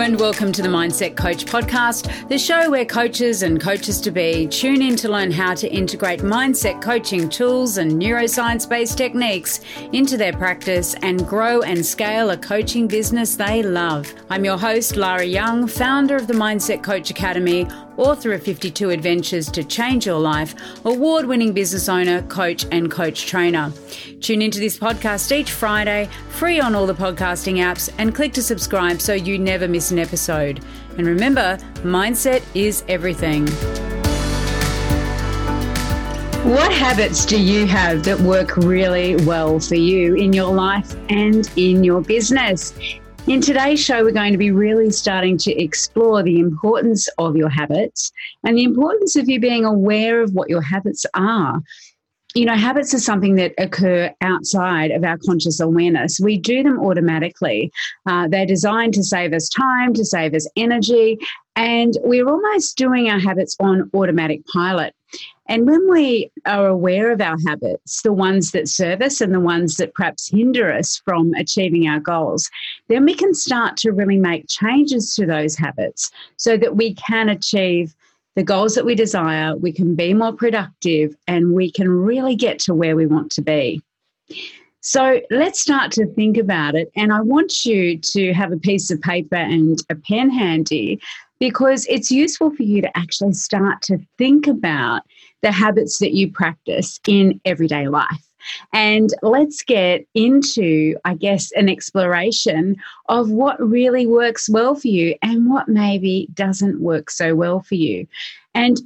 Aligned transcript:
and 0.00 0.18
welcome 0.18 0.50
to 0.50 0.62
the 0.62 0.68
Mindset 0.68 1.14
Coach 1.14 1.44
podcast, 1.44 2.28
the 2.30 2.38
show 2.38 2.70
where 2.70 2.86
coaches 2.86 3.42
and 3.42 3.60
coaches 3.60 4.00
to 4.00 4.10
be 4.10 4.46
tune 4.46 4.80
in 4.80 4.96
to 4.96 5.10
learn 5.10 5.30
how 5.30 5.52
to 5.52 5.68
integrate 5.68 6.20
mindset 6.20 6.80
coaching 6.80 7.28
tools 7.28 7.76
and 7.76 7.92
neuroscience 7.92 8.66
based 8.66 8.96
techniques 8.96 9.60
into 9.92 10.16
their 10.16 10.32
practice 10.32 10.94
and 11.02 11.26
grow 11.26 11.60
and 11.60 11.84
scale 11.84 12.30
a 12.30 12.36
coaching 12.38 12.88
business 12.88 13.36
they 13.36 13.62
love. 13.62 14.10
I'm 14.30 14.42
your 14.42 14.56
host, 14.56 14.96
Lara 14.96 15.24
Young, 15.24 15.66
founder 15.66 16.16
of 16.16 16.28
the 16.28 16.34
Mindset 16.34 16.82
Coach 16.82 17.10
Academy 17.10 17.68
author 18.00 18.32
of 18.32 18.42
52 18.42 18.90
Adventures 18.90 19.50
to 19.50 19.62
Change 19.62 20.06
Your 20.06 20.18
Life, 20.18 20.54
award 20.84 21.26
winning 21.26 21.52
business 21.52 21.88
owner, 21.88 22.22
coach, 22.22 22.64
and 22.72 22.90
coach 22.90 23.26
trainer. 23.26 23.72
Tune 24.20 24.40
into 24.40 24.58
this 24.58 24.78
podcast 24.78 25.30
each 25.30 25.52
Friday, 25.52 26.08
free 26.30 26.60
on 26.60 26.74
all 26.74 26.86
the 26.86 26.94
podcasting 26.94 27.56
apps, 27.56 27.92
and 27.98 28.14
click 28.14 28.32
to 28.32 28.42
subscribe 28.42 29.02
so 29.02 29.12
you 29.12 29.38
never 29.38 29.68
miss 29.68 29.90
an 29.90 29.98
episode. 29.98 30.64
And 30.96 31.06
remember, 31.06 31.58
mindset 31.82 32.42
is 32.54 32.84
everything. 32.88 33.46
What 36.50 36.72
habits 36.72 37.26
do 37.26 37.40
you 37.40 37.66
have 37.66 38.02
that 38.04 38.18
work 38.18 38.56
really 38.56 39.16
well 39.26 39.60
for 39.60 39.74
you 39.74 40.14
in 40.14 40.32
your 40.32 40.52
life 40.54 40.96
and 41.10 41.48
in 41.56 41.84
your 41.84 42.00
business? 42.00 42.72
In 43.26 43.40
today's 43.40 43.78
show, 43.78 44.02
we're 44.02 44.12
going 44.12 44.32
to 44.32 44.38
be 44.38 44.50
really 44.50 44.90
starting 44.90 45.36
to 45.38 45.52
explore 45.52 46.22
the 46.22 46.40
importance 46.40 47.08
of 47.18 47.36
your 47.36 47.50
habits 47.50 48.10
and 48.44 48.56
the 48.56 48.64
importance 48.64 49.14
of 49.14 49.28
you 49.28 49.38
being 49.38 49.64
aware 49.64 50.22
of 50.22 50.32
what 50.32 50.48
your 50.48 50.62
habits 50.62 51.04
are. 51.14 51.60
You 52.34 52.46
know, 52.46 52.56
habits 52.56 52.94
are 52.94 52.98
something 52.98 53.36
that 53.36 53.52
occur 53.58 54.12
outside 54.20 54.90
of 54.90 55.04
our 55.04 55.18
conscious 55.18 55.60
awareness. 55.60 56.18
We 56.18 56.38
do 56.38 56.62
them 56.62 56.80
automatically. 56.80 57.70
Uh, 58.06 58.26
they're 58.26 58.46
designed 58.46 58.94
to 58.94 59.04
save 59.04 59.32
us 59.32 59.48
time, 59.48 59.94
to 59.94 60.04
save 60.04 60.34
us 60.34 60.48
energy, 60.56 61.18
and 61.56 61.94
we're 62.02 62.28
almost 62.28 62.76
doing 62.76 63.10
our 63.10 63.20
habits 63.20 63.54
on 63.60 63.90
automatic 63.94 64.46
pilot. 64.46 64.94
And 65.48 65.66
when 65.66 65.90
we 65.90 66.30
are 66.46 66.68
aware 66.68 67.10
of 67.10 67.20
our 67.20 67.36
habits, 67.46 68.02
the 68.02 68.12
ones 68.12 68.52
that 68.52 68.68
serve 68.68 69.02
us 69.02 69.20
and 69.20 69.34
the 69.34 69.40
ones 69.40 69.76
that 69.76 69.94
perhaps 69.94 70.28
hinder 70.28 70.72
us 70.72 71.02
from 71.04 71.34
achieving 71.34 71.88
our 71.88 71.98
goals, 71.98 72.48
then 72.88 73.04
we 73.04 73.14
can 73.14 73.34
start 73.34 73.76
to 73.78 73.90
really 73.90 74.18
make 74.18 74.46
changes 74.48 75.14
to 75.16 75.26
those 75.26 75.56
habits 75.56 76.10
so 76.36 76.56
that 76.56 76.76
we 76.76 76.94
can 76.94 77.28
achieve 77.28 77.94
the 78.36 78.44
goals 78.44 78.76
that 78.76 78.86
we 78.86 78.94
desire, 78.94 79.56
we 79.56 79.72
can 79.72 79.96
be 79.96 80.14
more 80.14 80.32
productive, 80.32 81.16
and 81.26 81.52
we 81.52 81.70
can 81.70 81.90
really 81.90 82.36
get 82.36 82.60
to 82.60 82.74
where 82.74 82.94
we 82.94 83.06
want 83.06 83.32
to 83.32 83.42
be. 83.42 83.82
So 84.82 85.20
let's 85.30 85.60
start 85.60 85.92
to 85.92 86.06
think 86.06 86.36
about 86.36 86.74
it. 86.74 86.90
And 86.96 87.12
I 87.12 87.20
want 87.20 87.66
you 87.66 87.98
to 87.98 88.32
have 88.32 88.52
a 88.52 88.56
piece 88.56 88.90
of 88.90 89.00
paper 89.00 89.36
and 89.36 89.78
a 89.90 89.94
pen 89.94 90.30
handy 90.30 91.00
because 91.40 91.86
it's 91.88 92.10
useful 92.10 92.54
for 92.54 92.62
you 92.62 92.80
to 92.82 92.96
actually 92.96 93.32
start 93.32 93.82
to 93.82 93.98
think 94.18 94.46
about 94.46 95.02
the 95.42 95.50
habits 95.50 95.98
that 95.98 96.12
you 96.12 96.30
practice 96.30 97.00
in 97.08 97.40
everyday 97.44 97.88
life. 97.88 98.30
And 98.72 99.10
let's 99.22 99.62
get 99.62 100.06
into, 100.14 100.96
I 101.04 101.14
guess, 101.14 101.50
an 101.52 101.68
exploration 101.68 102.76
of 103.08 103.30
what 103.30 103.60
really 103.60 104.06
works 104.06 104.48
well 104.48 104.74
for 104.74 104.88
you 104.88 105.14
and 105.22 105.50
what 105.50 105.68
maybe 105.68 106.28
doesn't 106.34 106.80
work 106.80 107.10
so 107.10 107.34
well 107.34 107.60
for 107.60 107.74
you. 107.74 108.06
And 108.54 108.80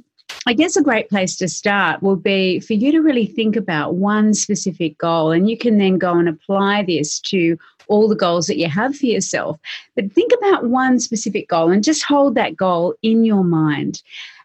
I 0.47 0.53
guess 0.53 0.75
a 0.75 0.83
great 0.83 1.09
place 1.09 1.37
to 1.37 1.47
start 1.47 2.03
will 2.03 2.15
be 2.15 2.59
for 2.59 2.73
you 2.73 2.91
to 2.91 2.99
really 2.99 3.25
think 3.25 3.55
about 3.55 3.95
one 3.95 4.33
specific 4.33 4.97
goal, 4.97 5.31
and 5.31 5.49
you 5.49 5.57
can 5.57 5.77
then 5.77 5.97
go 5.97 6.13
and 6.13 6.27
apply 6.27 6.83
this 6.83 7.19
to 7.21 7.57
all 7.87 8.07
the 8.07 8.15
goals 8.15 8.47
that 8.47 8.57
you 8.57 8.69
have 8.69 8.95
for 8.95 9.05
yourself. 9.05 9.59
But 9.95 10.11
think 10.11 10.31
about 10.37 10.65
one 10.65 10.99
specific 10.99 11.47
goal 11.47 11.71
and 11.71 11.83
just 11.83 12.03
hold 12.03 12.35
that 12.35 12.55
goal 12.55 12.95
in 13.01 13.23
your 13.23 13.43
mind. 13.43 14.01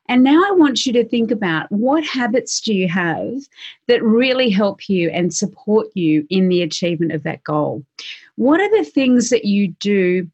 And 0.08 0.24
now 0.24 0.42
I 0.44 0.50
want 0.50 0.86
you 0.86 0.92
to 0.94 1.04
think 1.04 1.30
about 1.30 1.70
what 1.70 2.02
habits 2.04 2.60
do 2.60 2.74
you 2.74 2.88
have 2.88 3.32
that 3.86 4.02
really 4.02 4.50
help 4.50 4.88
you 4.88 5.08
and 5.10 5.32
support 5.32 5.86
you 5.94 6.26
in 6.30 6.48
the 6.48 6.62
achievement 6.62 7.12
of 7.12 7.22
that 7.22 7.44
goal? 7.44 7.84
What 8.34 8.60
are 8.60 8.76
the 8.76 8.84
things 8.84 9.30
that 9.30 9.44
you 9.44 9.68
do 9.78 10.28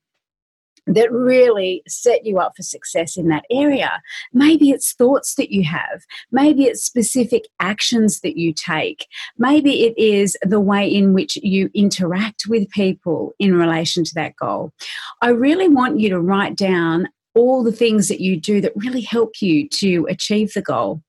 that 0.87 1.11
really 1.13 1.83
set 1.87 2.25
you 2.25 2.39
up 2.39 2.53
for 2.57 2.63
success 2.63 3.17
in 3.17 3.29
that 3.29 3.45
area. 3.51 4.01
Maybe 4.33 4.71
it's 4.71 4.93
thoughts 4.93 5.35
that 5.35 5.51
you 5.51 5.65
have, 5.65 6.03
maybe 6.31 6.65
it's 6.65 6.85
specific 6.85 7.45
actions 7.61 8.21
that 8.21 8.37
you 8.37 8.53
take, 8.53 9.07
maybe 9.39 9.85
it 9.85 9.99
is 9.99 10.37
the 10.43 10.61
way 10.61 10.89
in 10.89 11.13
which 11.13 11.37
you 11.37 11.71
interact 11.75 12.45
with 12.49 12.71
people 12.71 13.35
in 13.39 13.55
relation 13.55 14.05
to 14.05 14.15
that 14.15 14.37
goal. 14.37 14.73
I 15.23 15.31
really 15.31 15.69
want 15.69 16.01
you 16.01 16.09
to 16.11 16.21
write 16.21 16.57
down 16.57 17.09
all 17.35 17.63
the 17.63 17.73
things 17.73 18.09
that 18.09 18.21
you 18.21 18.41
do 18.41 18.61
that 18.61 18.73
really 18.77 19.03
help 19.03 19.43
you 19.43 19.69
to 19.69 20.07
achieve 20.09 20.53
the 20.55 20.63
goal. 20.63 21.03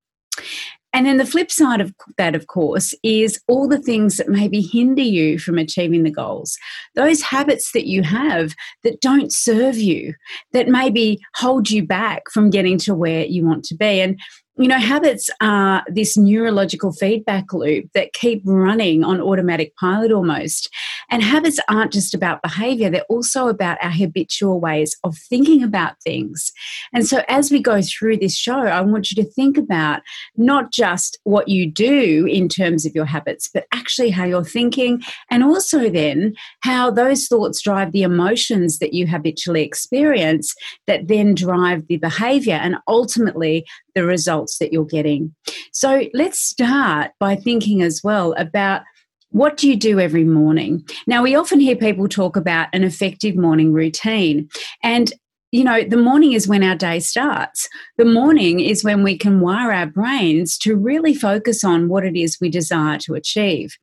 And 0.97 1.05
then 1.05 1.17
the 1.17 1.27
flip 1.27 1.51
side 1.51 1.79
of 1.79 1.93
that, 2.17 2.33
of 2.33 2.47
course, 2.47 2.91
is 3.03 3.39
all 3.47 3.67
the 3.67 3.77
things 3.77 4.17
that 4.17 4.29
maybe 4.29 4.61
hinder 4.61 5.03
you 5.03 5.37
from 5.37 5.59
achieving 5.59 6.01
the 6.01 6.09
goals. 6.09 6.57
Those 6.95 7.21
habits 7.21 7.71
that 7.73 7.85
you 7.85 8.01
have 8.01 8.55
that 8.81 8.99
don't 8.99 9.31
serve 9.31 9.77
you, 9.77 10.15
that 10.53 10.69
maybe 10.69 11.19
hold 11.35 11.69
you 11.69 11.85
back 11.85 12.23
from 12.33 12.49
getting 12.49 12.79
to 12.79 12.95
where 12.95 13.25
you 13.25 13.45
want 13.45 13.63
to 13.65 13.75
be. 13.75 14.01
And 14.01 14.19
you 14.57 14.67
know, 14.67 14.79
habits 14.79 15.29
are 15.39 15.83
this 15.87 16.17
neurological 16.17 16.91
feedback 16.91 17.53
loop 17.53 17.91
that 17.93 18.13
keep 18.13 18.41
running 18.43 19.03
on 19.03 19.21
automatic 19.21 19.75
pilot 19.75 20.11
almost. 20.11 20.69
And 21.11 21.21
habits 21.21 21.59
aren't 21.69 21.93
just 21.93 22.13
about 22.13 22.41
behavior, 22.41 22.89
they're 22.89 23.03
also 23.03 23.47
about 23.47 23.77
our 23.81 23.91
habitual 23.91 24.59
ways 24.59 24.97
of 25.03 25.15
thinking 25.17 25.63
about 25.63 26.01
things. 26.01 26.51
And 26.91 27.07
so, 27.07 27.21
as 27.27 27.51
we 27.51 27.61
go 27.61 27.81
through 27.81 28.17
this 28.17 28.35
show, 28.35 28.59
I 28.59 28.81
want 28.81 29.11
you 29.11 29.23
to 29.23 29.29
think 29.29 29.57
about 29.57 30.01
not 30.35 30.71
just 30.71 31.19
what 31.23 31.47
you 31.47 31.69
do 31.69 32.25
in 32.25 32.49
terms 32.49 32.85
of 32.85 32.95
your 32.95 33.05
habits, 33.05 33.49
but 33.53 33.67
actually 33.71 34.09
how 34.09 34.25
you're 34.25 34.43
thinking, 34.43 35.03
and 35.29 35.43
also 35.43 35.89
then 35.89 36.33
how 36.61 36.89
those 36.89 37.27
thoughts 37.27 37.61
drive 37.61 37.91
the 37.91 38.03
emotions 38.03 38.79
that 38.79 38.93
you 38.93 39.05
habitually 39.07 39.63
experience 39.63 40.55
that 40.87 41.07
then 41.07 41.35
drive 41.35 41.85
the 41.87 41.97
behavior 41.97 42.55
and 42.55 42.77
ultimately 42.87 43.65
the 43.97 44.05
results 44.05 44.59
that 44.59 44.71
you're 44.71 44.85
getting. 44.85 45.33
So 45.73 46.05
let's 46.13 46.39
start 46.39 47.11
by 47.19 47.35
thinking 47.35 47.81
as 47.81 48.01
well 48.03 48.33
about 48.33 48.83
what 49.31 49.57
do 49.57 49.67
you 49.67 49.75
do 49.75 49.99
every 49.99 50.23
morning? 50.23 50.87
Now, 51.07 51.23
we 51.23 51.35
often 51.35 51.59
hear 51.59 51.75
people 51.75 52.07
talk 52.07 52.37
about 52.37 52.67
an 52.73 52.83
effective 52.83 53.35
morning 53.35 53.73
routine. 53.73 54.49
And 54.83 55.11
you 55.53 55.63
know, 55.63 55.81
the 55.81 55.97
morning 55.97 56.33
is 56.33 56.47
when 56.47 56.61
our 56.61 56.75
day 56.75 56.99
starts. 56.99 57.69
The 57.97 58.05
morning 58.05 58.59
is 58.59 58.83
when 58.83 59.01
we 59.01 59.17
can 59.17 59.39
wire 59.39 59.71
our 59.71 59.85
brains 59.85 60.57
to 60.59 60.75
really 60.75 61.15
focus 61.15 61.63
on 61.63 61.87
what 61.87 62.05
it 62.05 62.17
is 62.17 62.37
we 62.39 62.49
desire 62.49 62.97
to 62.99 63.15
achieve. 63.15 63.77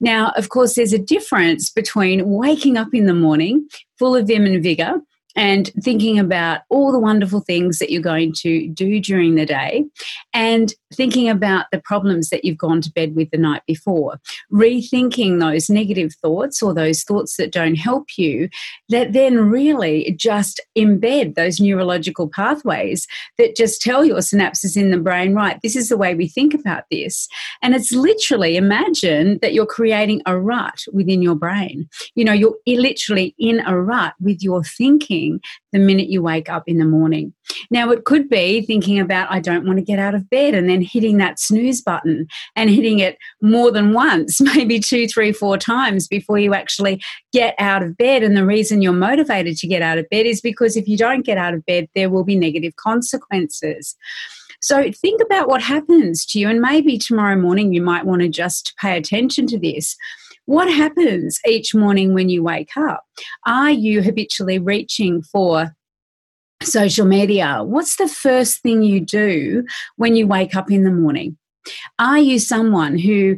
Now, 0.00 0.30
of 0.36 0.48
course, 0.48 0.76
there's 0.76 0.92
a 0.92 0.98
difference 0.98 1.70
between 1.70 2.28
waking 2.28 2.76
up 2.76 2.94
in 2.94 3.06
the 3.06 3.14
morning 3.14 3.68
full 3.98 4.14
of 4.14 4.28
vim 4.28 4.46
and 4.46 4.62
vigor 4.62 5.00
and 5.38 5.70
thinking 5.84 6.18
about 6.18 6.62
all 6.68 6.90
the 6.90 6.98
wonderful 6.98 7.40
things 7.40 7.78
that 7.78 7.90
you're 7.90 8.02
going 8.02 8.32
to 8.32 8.66
do 8.70 8.98
during 8.98 9.36
the 9.36 9.46
day 9.46 9.84
and 10.34 10.74
thinking 10.92 11.28
about 11.28 11.66
the 11.70 11.80
problems 11.80 12.30
that 12.30 12.44
you've 12.44 12.58
gone 12.58 12.80
to 12.80 12.90
bed 12.90 13.14
with 13.14 13.30
the 13.30 13.38
night 13.38 13.62
before, 13.64 14.18
rethinking 14.52 15.38
those 15.38 15.70
negative 15.70 16.12
thoughts 16.20 16.60
or 16.60 16.74
those 16.74 17.04
thoughts 17.04 17.36
that 17.36 17.52
don't 17.52 17.76
help 17.76 18.18
you, 18.18 18.48
that 18.88 19.12
then 19.12 19.38
really 19.48 20.12
just 20.18 20.60
embed 20.76 21.36
those 21.36 21.60
neurological 21.60 22.28
pathways 22.28 23.06
that 23.36 23.54
just 23.54 23.80
tell 23.80 24.04
your 24.04 24.18
synapses 24.18 24.76
in 24.76 24.90
the 24.90 24.98
brain, 24.98 25.34
right, 25.34 25.60
this 25.62 25.76
is 25.76 25.88
the 25.88 25.96
way 25.96 26.16
we 26.16 26.26
think 26.26 26.52
about 26.52 26.82
this. 26.90 27.28
And 27.62 27.76
it's 27.76 27.92
literally 27.92 28.56
imagine 28.56 29.38
that 29.40 29.54
you're 29.54 29.66
creating 29.66 30.20
a 30.26 30.36
rut 30.36 30.82
within 30.92 31.22
your 31.22 31.36
brain. 31.36 31.88
You 32.16 32.24
know, 32.24 32.32
you're 32.32 32.56
literally 32.66 33.36
in 33.38 33.60
a 33.60 33.80
rut 33.80 34.14
with 34.20 34.42
your 34.42 34.64
thinking 34.64 35.27
thinking 35.28 35.40
the 35.72 35.78
minute 35.78 36.08
you 36.08 36.22
wake 36.22 36.48
up 36.48 36.64
in 36.66 36.78
the 36.78 36.84
morning. 36.84 37.32
Now, 37.70 37.90
it 37.90 38.04
could 38.04 38.28
be 38.28 38.62
thinking 38.62 38.98
about, 38.98 39.30
I 39.30 39.40
don't 39.40 39.66
want 39.66 39.78
to 39.78 39.84
get 39.84 39.98
out 39.98 40.14
of 40.14 40.28
bed, 40.30 40.54
and 40.54 40.68
then 40.68 40.82
hitting 40.82 41.18
that 41.18 41.38
snooze 41.38 41.82
button 41.82 42.26
and 42.56 42.70
hitting 42.70 42.98
it 42.98 43.18
more 43.42 43.70
than 43.70 43.92
once, 43.92 44.40
maybe 44.54 44.80
two, 44.80 45.06
three, 45.06 45.32
four 45.32 45.58
times 45.58 46.08
before 46.08 46.38
you 46.38 46.54
actually 46.54 47.02
get 47.32 47.54
out 47.58 47.82
of 47.82 47.96
bed. 47.96 48.22
And 48.22 48.36
the 48.36 48.46
reason 48.46 48.82
you're 48.82 48.92
motivated 48.92 49.56
to 49.58 49.66
get 49.66 49.82
out 49.82 49.98
of 49.98 50.08
bed 50.10 50.26
is 50.26 50.40
because 50.40 50.76
if 50.76 50.88
you 50.88 50.96
don't 50.96 51.24
get 51.24 51.38
out 51.38 51.54
of 51.54 51.64
bed, 51.66 51.88
there 51.94 52.10
will 52.10 52.24
be 52.24 52.36
negative 52.36 52.76
consequences. 52.76 53.96
So 54.60 54.90
think 54.90 55.20
about 55.22 55.48
what 55.48 55.62
happens 55.62 56.26
to 56.26 56.40
you, 56.40 56.48
and 56.48 56.60
maybe 56.60 56.98
tomorrow 56.98 57.36
morning 57.36 57.72
you 57.72 57.82
might 57.82 58.06
want 58.06 58.22
to 58.22 58.28
just 58.28 58.74
pay 58.80 58.96
attention 58.96 59.46
to 59.48 59.58
this. 59.58 59.96
What 60.48 60.72
happens 60.72 61.38
each 61.46 61.74
morning 61.74 62.14
when 62.14 62.30
you 62.30 62.42
wake 62.42 62.74
up? 62.74 63.04
Are 63.44 63.70
you 63.70 64.00
habitually 64.00 64.58
reaching 64.58 65.20
for 65.20 65.76
social 66.62 67.04
media? 67.04 67.58
What's 67.62 67.96
the 67.96 68.08
first 68.08 68.62
thing 68.62 68.82
you 68.82 68.98
do 68.98 69.66
when 69.96 70.16
you 70.16 70.26
wake 70.26 70.56
up 70.56 70.70
in 70.70 70.84
the 70.84 70.90
morning? 70.90 71.36
Are 71.98 72.18
you 72.18 72.38
someone 72.38 72.96
who 72.96 73.36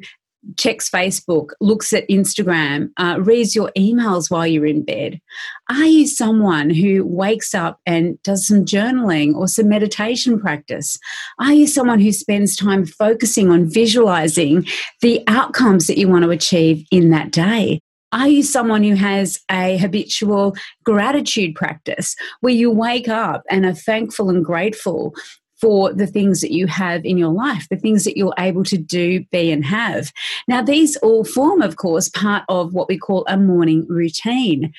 checks 0.57 0.89
Facebook, 0.89 1.51
looks 1.61 1.93
at 1.93 2.09
Instagram, 2.09 2.91
uh, 2.97 3.19
reads 3.21 3.55
your 3.55 3.71
emails 3.77 4.31
while 4.31 4.47
you're 4.47 4.67
in 4.67 4.85
bed? 4.85 5.21
Are 5.69 5.85
you 5.85 6.07
someone 6.07 6.71
who 6.71 7.05
wakes 7.05 7.55
up 7.55 7.81
and 7.87 8.21
does 8.23 8.47
some 8.47 8.65
journaling 8.65 9.35
or 9.35 9.49
some 9.49 9.69
meditation 9.69 10.41
practice? 10.41 10.99
Are 11.39 11.53
you 11.53 11.67
someone 11.67 12.01
who 12.01 12.13
spends 12.13 12.57
time 12.57 12.87
focusing 12.87 13.51
on 13.51 13.71
visualizing 13.71 14.67
the 15.01 15.23
outcomes 15.27 15.87
that 15.87 15.99
you 15.99 16.09
want 16.09 16.25
to 16.25 16.31
achieve 16.31 16.85
in 16.91 17.11
that 17.11 17.31
day? 17.31 17.81
Are 18.13 18.29
you 18.29 18.43
someone 18.43 18.83
who 18.83 18.97
has 18.97 19.39
a 19.51 19.77
habitual 19.79 20.57
gratitude 20.85 21.55
practice 21.55 22.17
where 22.41 22.53
you 22.53 22.71
wake 22.71 23.09
up 23.09 23.43
and 23.49 23.65
are 23.65 23.75
thankful 23.75 24.31
and 24.31 24.45
grateful 24.45 25.15
for 25.61 25.93
the 25.93 26.07
things 26.07 26.41
that 26.41 26.53
you 26.53 26.67
have 26.67 27.05
in 27.05 27.19
your 27.19 27.33
life, 27.33 27.67
the 27.69 27.77
things 27.77 28.05
that 28.05 28.17
you're 28.17 28.35
able 28.39 28.65
to 28.65 28.79
do, 28.79 29.25
be, 29.31 29.51
and 29.51 29.65
have. 29.65 30.13
Now, 30.49 30.63
these 30.63 30.97
all 30.97 31.25
form, 31.25 31.63
of 31.63 31.77
course, 31.77 32.09
part 32.09 32.45
of 32.49 32.73
what 32.73 32.89
we 32.89 32.99
call 32.99 33.25
a 33.29 33.37
morning 33.37 33.87
routine. 33.89 34.73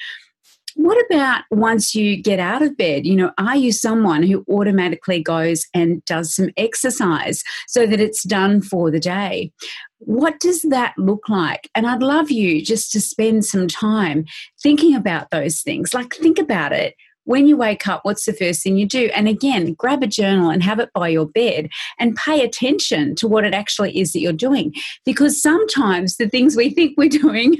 What 0.75 1.03
about 1.05 1.43
once 1.51 1.93
you 1.93 2.21
get 2.21 2.39
out 2.39 2.61
of 2.61 2.77
bed? 2.77 3.05
You 3.05 3.15
know, 3.15 3.31
are 3.37 3.57
you 3.57 3.73
someone 3.73 4.23
who 4.23 4.45
automatically 4.49 5.21
goes 5.21 5.67
and 5.73 6.03
does 6.05 6.33
some 6.33 6.49
exercise 6.55 7.43
so 7.67 7.85
that 7.85 7.99
it's 7.99 8.23
done 8.23 8.61
for 8.61 8.89
the 8.89 8.99
day? 8.99 9.51
What 9.99 10.39
does 10.39 10.61
that 10.63 10.93
look 10.97 11.27
like? 11.27 11.69
And 11.75 11.85
I'd 11.85 12.01
love 12.01 12.31
you 12.31 12.63
just 12.63 12.91
to 12.93 13.01
spend 13.01 13.43
some 13.45 13.67
time 13.67 14.25
thinking 14.63 14.95
about 14.95 15.29
those 15.29 15.61
things. 15.61 15.93
Like, 15.93 16.13
think 16.15 16.39
about 16.39 16.71
it 16.71 16.95
when 17.25 17.47
you 17.47 17.57
wake 17.57 17.87
up, 17.87 18.01
what's 18.03 18.25
the 18.25 18.33
first 18.33 18.63
thing 18.63 18.77
you 18.77 18.85
do? 18.85 19.09
And 19.15 19.27
again, 19.27 19.73
grab 19.73 20.03
a 20.03 20.07
journal 20.07 20.49
and 20.49 20.63
have 20.63 20.79
it 20.79 20.89
by 20.93 21.09
your 21.09 21.27
bed 21.27 21.69
and 21.99 22.15
pay 22.15 22.43
attention 22.43 23.15
to 23.15 23.27
what 23.27 23.45
it 23.45 23.53
actually 23.53 23.97
is 23.99 24.13
that 24.13 24.19
you're 24.19 24.33
doing. 24.33 24.73
Because 25.05 25.41
sometimes 25.41 26.17
the 26.17 26.29
things 26.29 26.55
we 26.55 26.69
think 26.69 26.97
we're 26.97 27.09
doing 27.21 27.57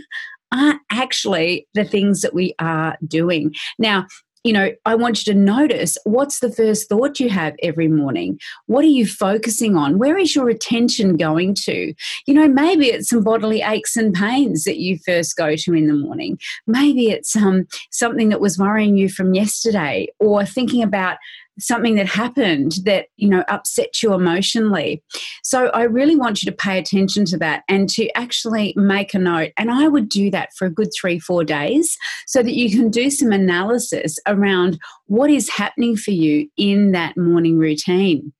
aren't 0.52 0.82
actually 0.92 1.68
the 1.74 1.86
things 1.86 2.22
that 2.22 2.34
we 2.34 2.54
are 2.60 2.98
doing. 3.08 3.54
Now, 3.80 4.08
you 4.44 4.54
know, 4.54 4.72
I 4.86 4.96
want 4.96 5.26
you 5.26 5.34
to 5.34 5.40
notice 5.40 5.98
what's 6.04 6.40
the 6.40 6.52
first 6.52 6.90
thought 6.90 7.20
you 7.20 7.30
have 7.30 7.56
every 7.62 7.88
morning? 7.88 8.40
What 8.66 8.84
are 8.84 8.90
you 8.90 9.06
focusing 9.06 9.76
on? 9.76 10.00
Where 10.00 10.18
is 10.18 10.36
your 10.36 10.50
attention 10.50 11.18
going 11.18 11.54
to? 11.66 11.94
You 12.26 12.34
know, 12.34 12.48
maybe 12.48 12.88
it's 12.88 13.10
some 13.10 13.24
bodily 13.24 13.62
aches 13.62 13.96
and 13.96 14.14
pains 14.14 14.64
that 14.64 14.78
you 14.78 14.98
first 15.06 15.36
go 15.36 15.56
to 15.56 15.74
in 15.74 15.88
the 15.88 15.94
morning. 15.94 16.40
Maybe 16.66 17.10
it's 17.10 17.36
um, 17.36 17.68
something 17.92 18.30
that 18.30 18.42
was 18.42 18.58
worrying 18.58 18.98
you 18.98 19.10
from 19.10 19.34
yesterday 19.34 20.08
or 20.20 20.46
thinking 20.46 20.82
about 20.82 21.18
something 21.60 21.96
that 21.96 22.08
happened 22.08 22.74
that 22.86 23.08
you 23.18 23.28
know 23.28 23.44
upset 23.48 24.02
you 24.02 24.14
emotionally. 24.14 25.04
So 25.44 25.68
i 25.68 25.84
really 25.84 26.16
want 26.16 26.42
you 26.42 26.50
to 26.50 26.56
pay 26.56 26.78
attention 26.78 27.26
to 27.26 27.38
that 27.38 27.64
and 27.68 27.90
to 27.90 28.10
actually 28.18 28.74
make 28.76 29.14
a 29.14 29.20
note. 29.20 29.52
And 29.58 29.72
i 29.72 29.88
would 29.88 30.10
do 30.10 30.32
that 30.32 30.50
for 30.58 30.66
a 30.66 30.72
good 30.72 30.90
3 31.00 31.20
4 31.20 31.44
days 31.44 31.98
so 32.28 32.42
that 32.42 32.54
you 32.54 32.70
can 32.70 32.90
do 32.90 33.10
some 33.10 33.32
analysis 33.32 34.18
around 34.28 34.80
what 35.08 35.30
is 35.30 35.50
happening 35.50 35.96
for 35.96 36.12
you 36.12 36.48
in 36.58 36.92
that 36.92 37.18
morning 37.18 37.58
routine. 37.58 38.34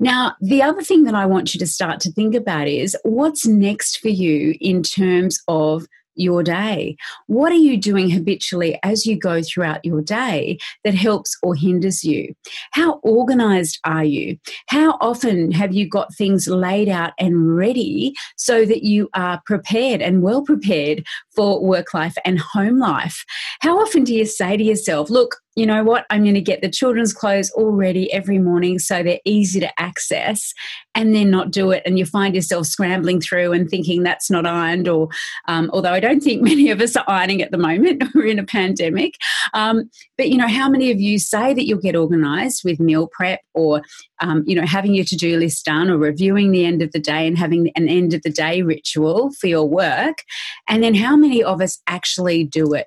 Now, 0.00 0.34
the 0.40 0.62
other 0.62 0.82
thing 0.82 1.04
that 1.04 1.14
I 1.14 1.26
want 1.26 1.54
you 1.54 1.58
to 1.60 1.66
start 1.66 2.00
to 2.00 2.12
think 2.12 2.34
about 2.34 2.66
is 2.66 2.96
what's 3.04 3.46
next 3.46 3.98
for 3.98 4.08
you 4.08 4.54
in 4.60 4.82
terms 4.82 5.40
of 5.48 5.86
your 6.14 6.42
day? 6.42 6.96
What 7.26 7.52
are 7.52 7.56
you 7.56 7.76
doing 7.76 8.10
habitually 8.10 8.78
as 8.82 9.06
you 9.06 9.18
go 9.18 9.42
throughout 9.42 9.84
your 9.84 10.02
day 10.02 10.58
that 10.84 10.94
helps 10.94 11.36
or 11.42 11.54
hinders 11.54 12.04
you? 12.04 12.34
How 12.72 12.94
organized 13.02 13.78
are 13.84 14.04
you? 14.04 14.38
How 14.68 14.96
often 15.00 15.52
have 15.52 15.74
you 15.74 15.88
got 15.88 16.14
things 16.14 16.48
laid 16.48 16.88
out 16.88 17.12
and 17.18 17.56
ready 17.56 18.14
so 18.36 18.64
that 18.64 18.82
you 18.82 19.08
are 19.14 19.42
prepared 19.46 20.02
and 20.02 20.22
well 20.22 20.42
prepared 20.42 21.04
for 21.34 21.64
work 21.64 21.94
life 21.94 22.16
and 22.24 22.38
home 22.38 22.78
life? 22.78 23.24
How 23.60 23.78
often 23.78 24.04
do 24.04 24.14
you 24.14 24.24
say 24.24 24.56
to 24.56 24.62
yourself, 24.62 25.10
look, 25.10 25.36
you 25.56 25.66
know 25.66 25.84
what, 25.84 26.04
I'm 26.10 26.22
going 26.22 26.34
to 26.34 26.40
get 26.40 26.62
the 26.62 26.68
children's 26.68 27.12
clothes 27.12 27.50
all 27.50 27.70
ready 27.70 28.12
every 28.12 28.38
morning 28.38 28.80
so 28.80 29.02
they're 29.02 29.20
easy 29.24 29.60
to 29.60 29.80
access 29.80 30.52
and 30.96 31.14
then 31.14 31.30
not 31.30 31.52
do 31.52 31.70
it. 31.70 31.82
And 31.86 31.96
you 31.98 32.06
find 32.06 32.34
yourself 32.34 32.66
scrambling 32.66 33.20
through 33.20 33.52
and 33.52 33.68
thinking 33.68 34.02
that's 34.02 34.30
not 34.30 34.46
ironed, 34.46 34.88
or 34.88 35.08
um, 35.46 35.70
although 35.72 35.92
I 35.92 36.00
don't 36.00 36.20
think 36.20 36.42
many 36.54 36.70
of 36.70 36.80
us 36.80 36.96
are 36.96 37.04
ironing 37.06 37.40
at 37.40 37.52
the 37.52 37.58
moment, 37.58 38.02
we're 38.14 38.26
in 38.26 38.38
a 38.38 38.44
pandemic. 38.44 39.14
Um, 39.52 39.90
but, 40.16 40.28
you 40.28 40.36
know, 40.36 40.48
how 40.48 40.68
many 40.68 40.90
of 40.90 41.00
you 41.00 41.18
say 41.18 41.54
that 41.54 41.66
you'll 41.66 41.78
get 41.78 41.96
organized 41.96 42.62
with 42.64 42.80
meal 42.80 43.08
prep 43.12 43.40
or, 43.54 43.82
um, 44.20 44.42
you 44.46 44.56
know, 44.56 44.66
having 44.66 44.94
your 44.94 45.04
to 45.04 45.16
do 45.16 45.36
list 45.38 45.64
done 45.64 45.88
or 45.88 45.98
reviewing 45.98 46.50
the 46.50 46.64
end 46.64 46.82
of 46.82 46.90
the 46.92 47.00
day 47.00 47.26
and 47.26 47.38
having 47.38 47.70
an 47.76 47.88
end 47.88 48.12
of 48.12 48.22
the 48.22 48.30
day 48.30 48.62
ritual 48.62 49.30
for 49.32 49.46
your 49.46 49.68
work? 49.68 50.22
And 50.68 50.82
then 50.82 50.94
how 50.94 51.16
many 51.24 51.42
of 51.42 51.60
us 51.60 51.80
actually 51.86 52.44
do 52.44 52.74
it? 52.74 52.86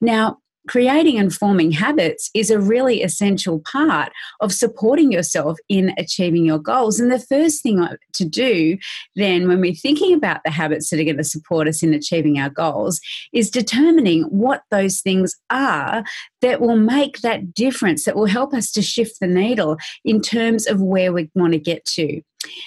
Now, 0.00 0.38
creating 0.66 1.18
and 1.18 1.32
forming 1.32 1.70
habits 1.70 2.30
is 2.34 2.50
a 2.50 2.58
really 2.58 3.02
essential 3.02 3.60
part 3.60 4.12
of 4.40 4.52
supporting 4.52 5.12
yourself 5.12 5.56
in 5.68 5.94
achieving 5.96 6.44
your 6.44 6.58
goals. 6.58 6.98
And 6.98 7.10
the 7.10 7.20
first 7.20 7.62
thing 7.62 7.86
to 8.14 8.24
do 8.24 8.76
then, 9.14 9.48
when 9.48 9.60
we're 9.60 9.74
thinking 9.74 10.12
about 10.12 10.40
the 10.44 10.50
habits 10.50 10.90
that 10.90 11.00
are 11.00 11.04
going 11.04 11.16
to 11.16 11.24
support 11.24 11.68
us 11.68 11.82
in 11.82 11.94
achieving 11.94 12.38
our 12.38 12.50
goals, 12.50 13.00
is 13.32 13.50
determining 13.50 14.24
what 14.24 14.62
those 14.70 15.00
things 15.00 15.36
are 15.50 16.04
that 16.42 16.60
will 16.60 16.76
make 16.76 17.20
that 17.20 17.54
difference, 17.54 18.04
that 18.04 18.16
will 18.16 18.26
help 18.26 18.52
us 18.52 18.72
to 18.72 18.82
shift 18.82 19.20
the 19.20 19.26
needle 19.26 19.76
in 20.04 20.20
terms 20.20 20.66
of 20.66 20.80
where 20.80 21.12
we 21.12 21.30
want 21.34 21.52
to 21.52 21.58
get 21.58 21.84
to. 21.84 22.20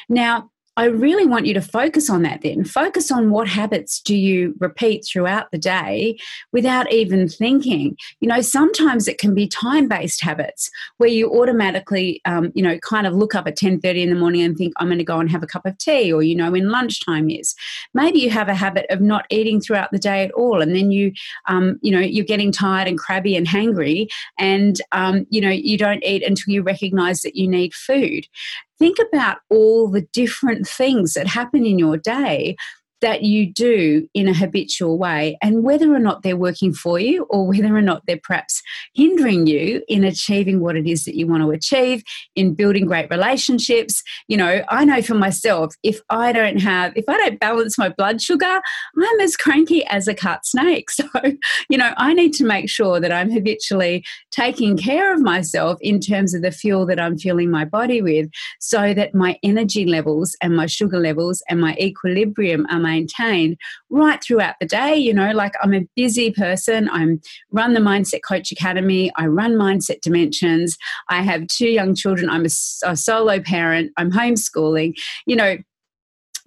Now, 0.07 0.49
I 0.79 0.85
really 0.85 1.25
want 1.25 1.45
you 1.45 1.53
to 1.55 1.61
focus 1.61 2.09
on 2.09 2.21
that 2.21 2.41
then. 2.41 2.63
Focus 2.63 3.11
on 3.11 3.31
what 3.31 3.49
habits 3.49 3.99
do 3.99 4.15
you 4.15 4.55
repeat 4.61 5.05
throughout 5.05 5.51
the 5.51 5.57
day 5.57 6.17
without 6.53 6.89
even 6.89 7.27
thinking. 7.27 7.97
You 8.21 8.29
know, 8.29 8.39
sometimes 8.39 9.09
it 9.09 9.17
can 9.17 9.35
be 9.35 9.45
time-based 9.45 10.23
habits 10.23 10.71
where 10.95 11.09
you 11.09 11.37
automatically, 11.37 12.21
um, 12.23 12.53
you 12.55 12.63
know, 12.63 12.79
kind 12.79 13.05
of 13.05 13.13
look 13.13 13.35
up 13.35 13.45
at 13.45 13.57
10.30 13.57 14.03
in 14.03 14.09
the 14.09 14.15
morning 14.15 14.41
and 14.41 14.55
think, 14.55 14.71
I'm 14.77 14.87
going 14.87 14.99
to 14.99 15.03
go 15.03 15.19
and 15.19 15.29
have 15.29 15.43
a 15.43 15.47
cup 15.47 15.65
of 15.65 15.77
tea 15.79 16.13
or, 16.13 16.23
you 16.23 16.33
know, 16.33 16.49
when 16.49 16.69
lunchtime 16.69 17.29
is. 17.29 17.55
Maybe 17.93 18.19
you 18.19 18.29
have 18.29 18.47
a 18.47 18.55
habit 18.55 18.85
of 18.89 19.01
not 19.01 19.25
eating 19.29 19.59
throughout 19.59 19.91
the 19.91 19.99
day 19.99 20.23
at 20.23 20.31
all 20.31 20.61
and 20.61 20.73
then 20.73 20.91
you, 20.91 21.11
um, 21.49 21.77
you 21.81 21.91
know, 21.91 21.99
you're 21.99 22.23
getting 22.23 22.53
tired 22.53 22.87
and 22.87 22.97
crabby 22.97 23.35
and 23.35 23.45
hangry 23.45 24.07
and, 24.37 24.79
um, 24.93 25.27
you 25.29 25.41
know, 25.41 25.49
you 25.49 25.77
don't 25.77 26.05
eat 26.05 26.23
until 26.23 26.53
you 26.53 26.63
recognize 26.63 27.21
that 27.23 27.35
you 27.35 27.49
need 27.49 27.73
food 27.73 28.25
think 28.79 28.97
about 28.99 29.37
all 29.49 29.89
the 29.89 30.01
different 30.13 30.67
things 30.67 31.13
that 31.13 31.27
happen 31.27 31.65
in 31.65 31.77
your 31.77 31.97
day 31.97 32.55
that 33.01 33.23
you 33.23 33.51
do 33.51 34.07
in 34.13 34.27
a 34.27 34.33
habitual 34.33 34.97
way 34.97 35.37
and 35.41 35.63
whether 35.63 35.93
or 35.93 35.99
not 35.99 36.23
they're 36.23 36.37
working 36.37 36.73
for 36.73 36.99
you 36.99 37.23
or 37.29 37.47
whether 37.47 37.75
or 37.75 37.81
not 37.81 38.03
they're 38.05 38.19
perhaps 38.21 38.61
hindering 38.93 39.47
you 39.47 39.81
in 39.87 40.03
achieving 40.03 40.59
what 40.59 40.75
it 40.75 40.87
is 40.87 41.05
that 41.05 41.15
you 41.15 41.27
want 41.27 41.43
to 41.43 41.51
achieve 41.51 42.03
in 42.35 42.53
building 42.53 42.85
great 42.85 43.09
relationships. 43.09 44.01
You 44.27 44.37
know 44.37 44.63
i 44.69 44.85
know 44.85 45.01
for 45.01 45.15
myself 45.15 45.73
if 45.83 46.01
i 46.09 46.31
don't 46.31 46.59
have 46.59 46.93
if 46.95 47.07
i 47.07 47.17
don't 47.17 47.39
balance 47.39 47.77
my 47.77 47.89
blood 47.89 48.21
sugar 48.21 48.61
i'm 48.97 49.19
as 49.19 49.35
cranky 49.35 49.85
as 49.85 50.07
a 50.07 50.13
cut 50.13 50.45
snake. 50.45 50.89
So 50.99 51.07
you 51.69 51.77
know 51.77 51.93
i 51.97 52.13
need 52.13 52.33
to 52.33 52.43
make 52.43 52.69
sure 52.69 52.99
that 52.99 53.11
i'm 53.11 53.31
habitually 53.31 54.03
taking 54.31 54.77
care 54.77 55.13
of 55.13 55.21
myself 55.21 55.77
in 55.81 55.99
terms 55.99 56.33
of 56.33 56.41
the 56.41 56.51
fuel 56.51 56.85
that 56.87 56.99
i'm 56.99 57.17
fueling 57.17 57.49
my 57.49 57.63
body 57.63 58.01
with 58.01 58.29
so 58.59 58.93
that 58.93 59.15
my 59.15 59.37
energy 59.43 59.85
levels 59.85 60.35
and 60.41 60.55
my 60.55 60.65
sugar 60.65 60.99
levels 60.99 61.41
and 61.49 61.61
my 61.61 61.75
equilibrium 61.79 62.67
are 62.69 62.79
maintain 62.89 63.57
right 63.89 64.21
throughout 64.23 64.55
the 64.59 64.65
day. 64.65 64.95
You 64.95 65.13
know, 65.13 65.31
like 65.31 65.53
I'm 65.61 65.73
a 65.73 65.87
busy 65.95 66.31
person. 66.31 66.89
I'm 66.91 67.21
run 67.51 67.73
the 67.73 67.79
Mindset 67.79 68.21
Coach 68.27 68.51
Academy. 68.51 69.11
I 69.15 69.27
run 69.27 69.53
Mindset 69.53 70.01
Dimensions. 70.01 70.77
I 71.09 71.21
have 71.21 71.47
two 71.47 71.69
young 71.69 71.95
children. 71.95 72.29
I'm 72.29 72.45
a, 72.45 72.89
a 72.91 72.95
solo 72.95 73.39
parent. 73.39 73.91
I'm 73.97 74.11
homeschooling. 74.11 74.93
You 75.25 75.35
know, 75.35 75.57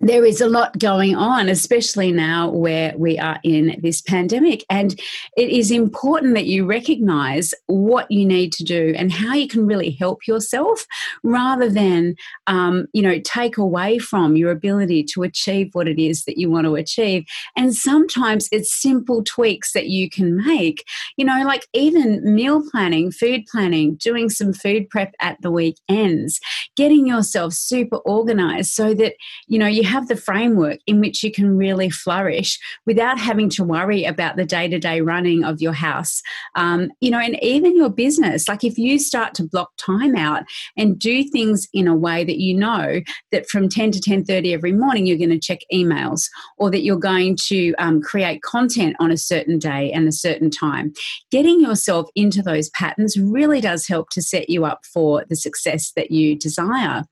there 0.02 0.25
is 0.25 0.40
a 0.40 0.49
lot 0.49 0.76
going 0.80 1.14
on, 1.14 1.49
especially 1.49 2.11
now 2.11 2.50
where 2.50 2.92
we 2.99 3.21
are 3.21 3.38
in 3.44 3.78
this 3.80 4.00
pandemic. 4.00 4.64
And 4.68 4.99
it 5.37 5.49
is 5.49 5.71
important 5.71 6.35
that 6.35 6.47
you 6.47 6.66
recognize 6.66 7.54
what 7.66 8.11
you 8.11 8.26
need 8.26 8.52
to 8.54 8.64
do 8.64 8.94
and 8.97 9.12
how 9.12 9.35
you 9.35 9.47
can 9.47 9.64
really 9.64 9.92
help 9.92 10.26
yourself 10.26 10.87
rather 11.23 11.71
than, 11.71 12.16
um, 12.49 12.87
you 12.92 13.00
know, 13.00 13.21
take 13.25 13.56
away 13.56 13.99
from 13.99 14.35
your 14.35 14.50
ability 14.50 15.04
to 15.04 15.23
achieve 15.23 15.71
what 15.73 15.87
it 15.87 16.00
is 16.00 16.25
that 16.25 16.37
you 16.37 16.50
want 16.50 16.66
to 16.66 16.75
achieve. 16.75 17.25
And 17.56 17.73
sometimes 17.73 18.49
it's 18.50 18.75
simple 18.75 19.23
tweaks 19.23 19.73
that 19.73 19.87
you 19.87 20.11
can 20.11 20.37
make, 20.37 20.85
you 21.16 21.25
know, 21.25 21.44
like 21.44 21.68
even 21.75 22.35
meal 22.35 22.64
planning, 22.73 23.12
food 23.12 23.44
planning, 23.47 23.94
doing 23.94 24.28
some 24.30 24.52
food 24.52 24.90
prep 24.90 25.14
at 25.21 25.40
the 25.42 25.50
weekends, 25.52 26.40
getting 26.76 27.06
yourself 27.06 27.52
super 27.52 27.99
organized 27.99 28.73
so 28.73 28.94
that, 28.94 29.14
you 29.47 29.61
know, 29.61 29.68
you 29.68 29.91
have 29.92 30.08
the 30.08 30.16
framework 30.16 30.80
in 30.87 31.00
which 31.00 31.22
you 31.22 31.30
can 31.30 31.56
really 31.56 31.90
flourish 31.90 32.58
without 32.87 33.18
having 33.18 33.49
to 33.50 33.62
worry 33.62 34.04
about 34.04 34.37
the 34.37 34.44
day 34.44 34.66
to 34.66 34.78
day 34.78 35.00
running 35.02 35.44
of 35.44 35.61
your 35.61 35.75
house. 35.75 36.22
Um, 36.56 36.90
you 37.00 37.11
know, 37.11 37.18
and 37.18 37.40
even 37.42 37.76
your 37.76 37.90
business. 37.90 38.49
Like 38.49 38.64
if 38.64 38.78
you 38.78 38.99
start 38.99 39.34
to 39.34 39.44
block 39.44 39.70
time 39.76 40.16
out 40.16 40.44
and 40.76 40.99
do 40.99 41.22
things 41.25 41.68
in 41.72 41.87
a 41.87 41.94
way 41.94 42.25
that 42.25 42.38
you 42.38 42.54
know 42.54 43.00
that 43.30 43.49
from 43.49 43.68
10 43.68 43.92
to 43.92 44.00
10.30 44.00 44.54
every 44.54 44.72
morning 44.72 45.06
you're 45.06 45.18
going 45.18 45.30
to 45.30 45.38
check 45.38 45.61
emails 45.72 46.25
or 46.56 46.70
that 46.70 46.82
you're 46.82 46.96
going 46.96 47.37
to 47.37 47.75
um, 47.78 48.00
create 48.00 48.42
content 48.42 48.96
on 48.99 49.11
a 49.11 49.16
certain 49.16 49.58
day 49.58 49.92
and 49.92 50.08
a 50.08 50.12
certain 50.12 50.50
time. 50.50 50.92
Getting 51.30 51.61
yourself 51.61 52.08
into 52.14 52.42
those 52.42 52.70
patterns 52.70 53.18
really 53.18 53.61
does 53.61 53.87
help 53.87 54.08
to 54.11 54.22
set 54.22 54.49
you 54.49 54.64
up 54.64 54.80
for 54.92 55.25
the 55.28 55.37
success 55.37 55.92
that 55.96 56.11
you 56.11 56.34
desire. 56.37 57.04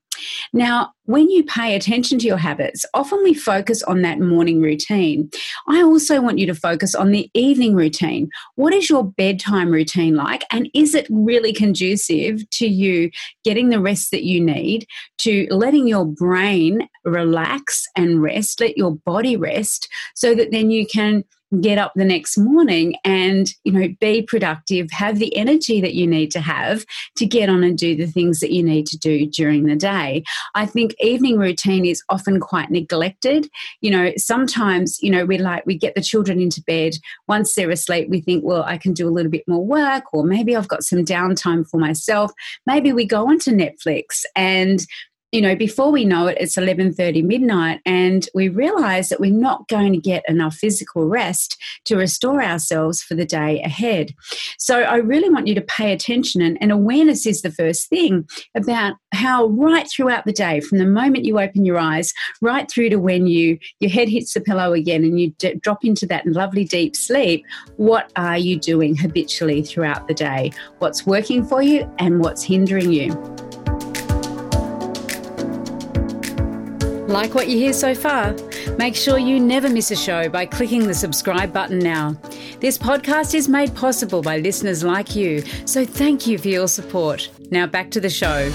Now, 0.53 0.93
when 1.05 1.29
you 1.29 1.43
pay 1.43 1.75
attention 1.75 2.19
to 2.19 2.27
your 2.27 2.37
habits, 2.37 2.85
often 2.93 3.21
we 3.23 3.33
focus 3.33 3.83
on 3.83 4.01
that 4.01 4.19
morning 4.19 4.61
routine. 4.61 5.29
I 5.67 5.81
also 5.81 6.21
want 6.21 6.39
you 6.39 6.45
to 6.47 6.55
focus 6.55 6.95
on 6.95 7.11
the 7.11 7.29
evening 7.33 7.75
routine. 7.75 8.29
What 8.55 8.73
is 8.73 8.89
your 8.89 9.03
bedtime 9.03 9.71
routine 9.71 10.15
like? 10.15 10.43
And 10.51 10.69
is 10.73 10.95
it 10.95 11.07
really 11.09 11.53
conducive 11.53 12.49
to 12.51 12.67
you 12.67 13.09
getting 13.43 13.69
the 13.69 13.81
rest 13.81 14.11
that 14.11 14.23
you 14.23 14.39
need, 14.39 14.85
to 15.19 15.47
letting 15.49 15.87
your 15.87 16.05
brain 16.05 16.87
relax 17.03 17.85
and 17.95 18.21
rest, 18.21 18.61
let 18.61 18.77
your 18.77 18.95
body 19.05 19.35
rest, 19.35 19.89
so 20.15 20.35
that 20.35 20.51
then 20.51 20.71
you 20.71 20.85
can 20.85 21.23
get 21.59 21.77
up 21.77 21.91
the 21.95 22.05
next 22.05 22.37
morning 22.37 22.95
and 23.03 23.53
you 23.65 23.71
know 23.71 23.87
be 23.99 24.21
productive 24.21 24.89
have 24.91 25.19
the 25.19 25.35
energy 25.35 25.81
that 25.81 25.93
you 25.93 26.07
need 26.07 26.31
to 26.31 26.39
have 26.39 26.85
to 27.17 27.25
get 27.25 27.49
on 27.49 27.63
and 27.63 27.77
do 27.77 27.95
the 27.95 28.07
things 28.07 28.39
that 28.39 28.51
you 28.51 28.63
need 28.63 28.85
to 28.87 28.97
do 28.97 29.25
during 29.25 29.65
the 29.65 29.75
day. 29.75 30.23
I 30.55 30.65
think 30.65 30.95
evening 31.01 31.37
routine 31.37 31.85
is 31.85 32.01
often 32.09 32.39
quite 32.39 32.71
neglected. 32.71 33.49
You 33.81 33.91
know 33.91 34.11
sometimes 34.17 34.97
you 35.01 35.11
know 35.11 35.25
we 35.25 35.37
like 35.37 35.65
we 35.65 35.77
get 35.77 35.95
the 35.95 36.01
children 36.01 36.39
into 36.39 36.63
bed. 36.63 36.93
Once 37.27 37.53
they're 37.53 37.69
asleep 37.69 38.09
we 38.09 38.21
think 38.21 38.43
well 38.43 38.63
i 38.63 38.77
can 38.77 38.93
do 38.93 39.07
a 39.07 39.11
little 39.11 39.31
bit 39.31 39.43
more 39.47 39.65
work 39.65 40.03
or 40.13 40.23
maybe 40.23 40.55
i've 40.55 40.67
got 40.67 40.83
some 40.83 41.03
downtime 41.03 41.67
for 41.67 41.77
myself. 41.77 42.31
Maybe 42.65 42.93
we 42.93 43.05
go 43.05 43.27
onto 43.27 43.51
netflix 43.51 44.23
and 44.35 44.85
you 45.31 45.41
know 45.41 45.55
before 45.55 45.91
we 45.91 46.05
know 46.05 46.27
it 46.27 46.37
it's 46.39 46.55
11:30 46.55 47.23
midnight 47.23 47.79
and 47.85 48.27
we 48.33 48.49
realize 48.49 49.09
that 49.09 49.19
we're 49.19 49.31
not 49.31 49.67
going 49.67 49.93
to 49.93 49.99
get 49.99 50.23
enough 50.27 50.55
physical 50.55 51.05
rest 51.05 51.57
to 51.85 51.95
restore 51.95 52.43
ourselves 52.43 53.01
for 53.01 53.15
the 53.15 53.25
day 53.25 53.61
ahead. 53.61 54.13
So 54.57 54.81
i 54.81 54.95
really 54.95 55.29
want 55.29 55.47
you 55.47 55.55
to 55.55 55.61
pay 55.61 55.93
attention 55.93 56.41
and, 56.41 56.57
and 56.61 56.71
awareness 56.71 57.25
is 57.25 57.41
the 57.41 57.51
first 57.51 57.89
thing 57.89 58.27
about 58.55 58.95
how 59.13 59.47
right 59.47 59.89
throughout 59.89 60.25
the 60.25 60.33
day 60.33 60.59
from 60.59 60.77
the 60.77 60.85
moment 60.85 61.25
you 61.25 61.39
open 61.39 61.65
your 61.65 61.77
eyes 61.77 62.13
right 62.41 62.69
through 62.69 62.89
to 62.89 62.97
when 62.97 63.27
you 63.27 63.57
your 63.79 63.91
head 63.91 64.09
hits 64.09 64.33
the 64.33 64.41
pillow 64.41 64.73
again 64.73 65.03
and 65.03 65.19
you 65.19 65.31
d- 65.37 65.55
drop 65.55 65.83
into 65.83 66.05
that 66.05 66.25
lovely 66.25 66.63
deep 66.63 66.95
sleep 66.95 67.45
what 67.77 68.11
are 68.15 68.37
you 68.37 68.57
doing 68.57 68.95
habitually 68.95 69.61
throughout 69.61 70.07
the 70.07 70.13
day? 70.13 70.51
What's 70.79 71.05
working 71.05 71.45
for 71.45 71.61
you 71.61 71.91
and 71.99 72.19
what's 72.19 72.43
hindering 72.43 72.91
you 72.91 73.11
Like 77.11 77.35
what 77.35 77.49
you 77.49 77.57
hear 77.57 77.73
so 77.73 77.93
far? 77.93 78.33
Make 78.77 78.95
sure 78.95 79.17
you 79.17 79.37
never 79.37 79.69
miss 79.69 79.91
a 79.91 79.97
show 79.97 80.29
by 80.29 80.45
clicking 80.45 80.87
the 80.87 80.93
subscribe 80.93 81.51
button 81.51 81.77
now. 81.77 82.15
This 82.61 82.77
podcast 82.77 83.35
is 83.35 83.49
made 83.49 83.75
possible 83.75 84.21
by 84.21 84.37
listeners 84.37 84.81
like 84.81 85.13
you, 85.13 85.41
so 85.65 85.83
thank 85.85 86.25
you 86.25 86.37
for 86.37 86.47
your 86.47 86.69
support. 86.69 87.29
Now 87.51 87.67
back 87.67 87.91
to 87.91 87.99
the 87.99 88.09
show. 88.09 88.49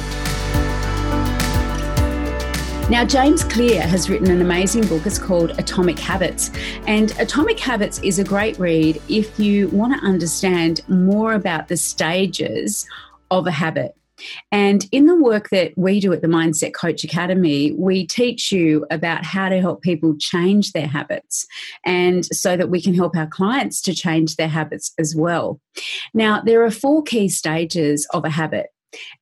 Now, 2.88 3.04
James 3.04 3.44
Clear 3.44 3.82
has 3.82 4.08
written 4.08 4.30
an 4.30 4.40
amazing 4.40 4.86
book. 4.86 5.04
It's 5.04 5.18
called 5.18 5.50
Atomic 5.58 5.98
Habits. 5.98 6.50
And 6.86 7.10
Atomic 7.18 7.60
Habits 7.60 7.98
is 7.98 8.20
a 8.20 8.24
great 8.24 8.58
read 8.58 9.02
if 9.08 9.38
you 9.38 9.68
want 9.68 10.00
to 10.00 10.06
understand 10.06 10.80
more 10.88 11.34
about 11.34 11.68
the 11.68 11.76
stages 11.76 12.88
of 13.30 13.46
a 13.46 13.50
habit. 13.50 13.94
And 14.50 14.86
in 14.92 15.06
the 15.06 15.20
work 15.20 15.50
that 15.50 15.72
we 15.76 16.00
do 16.00 16.12
at 16.12 16.22
the 16.22 16.28
Mindset 16.28 16.74
Coach 16.74 17.04
Academy, 17.04 17.72
we 17.72 18.06
teach 18.06 18.50
you 18.52 18.86
about 18.90 19.24
how 19.24 19.48
to 19.48 19.60
help 19.60 19.82
people 19.82 20.14
change 20.18 20.72
their 20.72 20.86
habits 20.86 21.46
and 21.84 22.24
so 22.26 22.56
that 22.56 22.70
we 22.70 22.80
can 22.80 22.94
help 22.94 23.16
our 23.16 23.26
clients 23.26 23.80
to 23.82 23.94
change 23.94 24.36
their 24.36 24.48
habits 24.48 24.92
as 24.98 25.14
well. 25.14 25.60
Now, 26.14 26.40
there 26.40 26.64
are 26.64 26.70
four 26.70 27.02
key 27.02 27.28
stages 27.28 28.06
of 28.12 28.24
a 28.24 28.30
habit. 28.30 28.68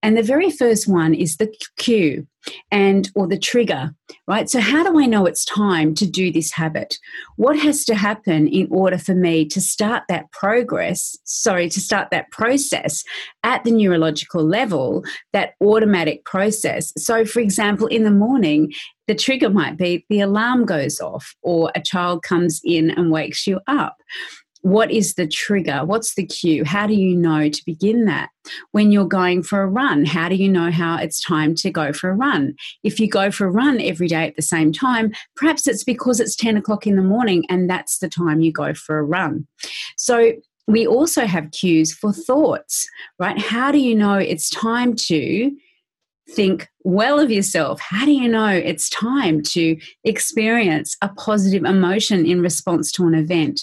And 0.03 0.17
the 0.17 0.23
very 0.23 0.51
first 0.51 0.89
one 0.89 1.15
is 1.15 1.37
the 1.37 1.53
cue 1.77 2.27
and 2.71 3.11
or 3.15 3.27
the 3.27 3.39
trigger, 3.39 3.95
right? 4.27 4.49
So 4.51 4.61
how 4.61 4.83
do 4.83 5.01
I 5.01 5.07
know 5.07 5.27
it's 5.27 5.45
time 5.45 5.95
to 5.95 6.07
do 6.07 6.31
this 6.31 6.53
habit? 6.53 6.99
What 7.37 7.59
has 7.59 7.85
to 7.87 7.95
happen 7.95 8.47
in 8.49 8.69
order 8.71 8.99
for 8.99 9.15
me 9.15 9.47
to 9.47 9.61
start 9.61 10.05
that 10.09 10.31
progress, 10.31 11.17
sorry, 11.25 11.69
to 11.71 11.81
start 11.81 12.11
that 12.11 12.31
process 12.31 13.03
at 13.43 13.65
the 13.65 13.71
neurological 13.71 14.45
level, 14.45 15.05
that 15.33 15.55
automatic 15.63 16.25
process. 16.25 16.93
So 16.99 17.25
for 17.25 17.41
example, 17.41 17.87
in 17.87 18.05
the 18.05 18.11
morning, 18.11 18.73
the 19.07 19.15
trigger 19.15 19.51
might 19.51 19.77
be 19.77 20.05
the 20.09 20.21
alarm 20.21 20.65
goes 20.65 21.01
off 21.01 21.35
or 21.43 21.71
a 21.75 21.83
child 21.83 22.23
comes 22.23 22.61
in 22.65 22.91
and 22.91 23.11
wakes 23.11 23.47
you 23.47 23.61
up 23.67 23.97
what 24.65 24.91
is 24.91 25.13
the 25.13 25.27
trigger? 25.27 25.85
What's 25.85 26.15
the 26.15 26.25
cue? 26.25 26.65
How 26.65 26.87
do 26.87 26.95
you 26.95 27.15
know 27.15 27.51
to 27.51 27.63
begin 27.67 28.07
that? 28.07 28.31
When 28.73 28.91
you're 28.91 29.05
going 29.05 29.43
for 29.43 29.61
a 29.61 29.67
run, 29.67 30.07
how 30.07 30.31
do 30.31 30.37
you 30.37 30.49
know 30.49 30.71
how 30.71 30.97
it's 30.97 31.23
time 31.23 31.55
to 31.57 31.71
go 31.71 31.93
for 31.93 32.09
a 32.09 32.15
run? 32.15 32.55
If 32.83 32.99
you 32.99 33.07
go 33.07 33.31
for 33.31 33.47
a 33.47 33.51
run 33.51 33.79
every 33.83 34.09
day 34.09 34.27
at 34.27 34.37
the 34.37 34.43
same 34.43 34.73
time, 34.73 35.13
perhaps 35.37 35.69
it's 35.69 35.85
because 35.85 36.19
it's 36.19 36.35
10 36.35 36.57
o'clock 36.57 36.87
in 36.87 36.97
the 36.97 37.03
morning 37.03 37.45
and 37.51 37.69
that's 37.69 37.99
the 37.99 38.09
time 38.09 38.41
you 38.41 38.53
go 38.53 38.73
for 38.73 38.99
a 38.99 39.05
run. 39.05 39.47
So 39.99 40.33
we 40.67 40.87
also 40.87 41.27
have 41.27 41.51
cues 41.51 41.93
for 41.93 42.11
thoughts, 42.11 42.89
right? 43.19 43.39
How 43.39 43.71
do 43.71 43.79
you 43.79 43.95
know 43.95 44.17
it's 44.17 44.49
time 44.49 44.97
to 44.97 45.55
think 46.31 46.69
well 46.85 47.21
of 47.21 47.31
yourself? 47.31 47.83
How 47.83 48.07
do 48.07 48.13
you 48.13 48.31
know 48.31 48.49
it's 48.49 48.89
time 48.89 49.43
to 49.43 49.77
experience 50.05 50.97
a 51.03 51.11
positive 51.11 51.65
emotion 51.65 52.25
in 52.25 52.41
response 52.41 52.91
to 52.93 53.07
an 53.07 53.15
event? 53.15 53.61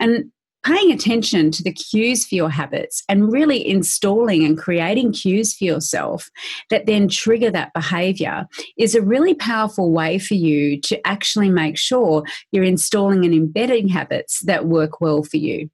And 0.00 0.32
paying 0.62 0.92
attention 0.92 1.50
to 1.50 1.62
the 1.62 1.72
cues 1.72 2.26
for 2.26 2.34
your 2.34 2.50
habits 2.50 3.02
and 3.08 3.32
really 3.32 3.66
installing 3.66 4.44
and 4.44 4.58
creating 4.58 5.12
cues 5.12 5.54
for 5.54 5.64
yourself 5.64 6.30
that 6.68 6.86
then 6.86 7.08
trigger 7.08 7.50
that 7.50 7.72
behavior 7.72 8.46
is 8.78 8.94
a 8.94 9.02
really 9.02 9.34
powerful 9.34 9.90
way 9.90 10.18
for 10.18 10.34
you 10.34 10.80
to 10.80 11.06
actually 11.06 11.50
make 11.50 11.78
sure 11.78 12.22
you're 12.52 12.64
installing 12.64 13.24
and 13.24 13.34
embedding 13.34 13.88
habits 13.88 14.40
that 14.40 14.66
work 14.66 15.00
well 15.00 15.22
for 15.22 15.38
you. 15.38 15.70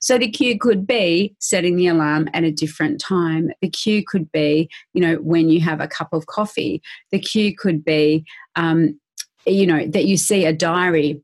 So 0.00 0.18
the 0.18 0.30
cue 0.30 0.58
could 0.58 0.86
be 0.86 1.34
setting 1.38 1.76
the 1.76 1.86
alarm 1.86 2.28
at 2.34 2.44
a 2.44 2.50
different 2.50 3.00
time. 3.00 3.50
The 3.60 3.70
cue 3.70 4.02
could 4.06 4.30
be, 4.32 4.68
you 4.92 5.00
know, 5.00 5.16
when 5.16 5.48
you 5.48 5.60
have 5.60 5.80
a 5.80 5.88
cup 5.88 6.12
of 6.12 6.26
coffee. 6.26 6.82
The 7.10 7.20
cue 7.20 7.54
could 7.56 7.84
be, 7.84 8.24
um, 8.56 8.98
you 9.46 9.66
know, 9.66 9.86
that 9.86 10.04
you 10.04 10.16
see 10.16 10.44
a 10.44 10.52
diary 10.52 11.22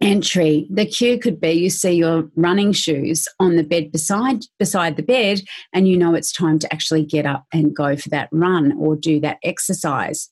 entry 0.00 0.66
the 0.70 0.86
cue 0.86 1.18
could 1.18 1.40
be 1.40 1.50
you 1.50 1.70
see 1.70 1.92
your 1.92 2.30
running 2.36 2.72
shoes 2.72 3.26
on 3.40 3.56
the 3.56 3.64
bed 3.64 3.90
beside 3.90 4.44
beside 4.58 4.96
the 4.96 5.02
bed 5.02 5.40
and 5.72 5.88
you 5.88 5.96
know 5.96 6.14
it's 6.14 6.32
time 6.32 6.58
to 6.58 6.72
actually 6.72 7.04
get 7.04 7.26
up 7.26 7.44
and 7.52 7.74
go 7.74 7.96
for 7.96 8.08
that 8.08 8.28
run 8.30 8.72
or 8.78 8.94
do 8.94 9.18
that 9.18 9.38
exercise 9.42 10.30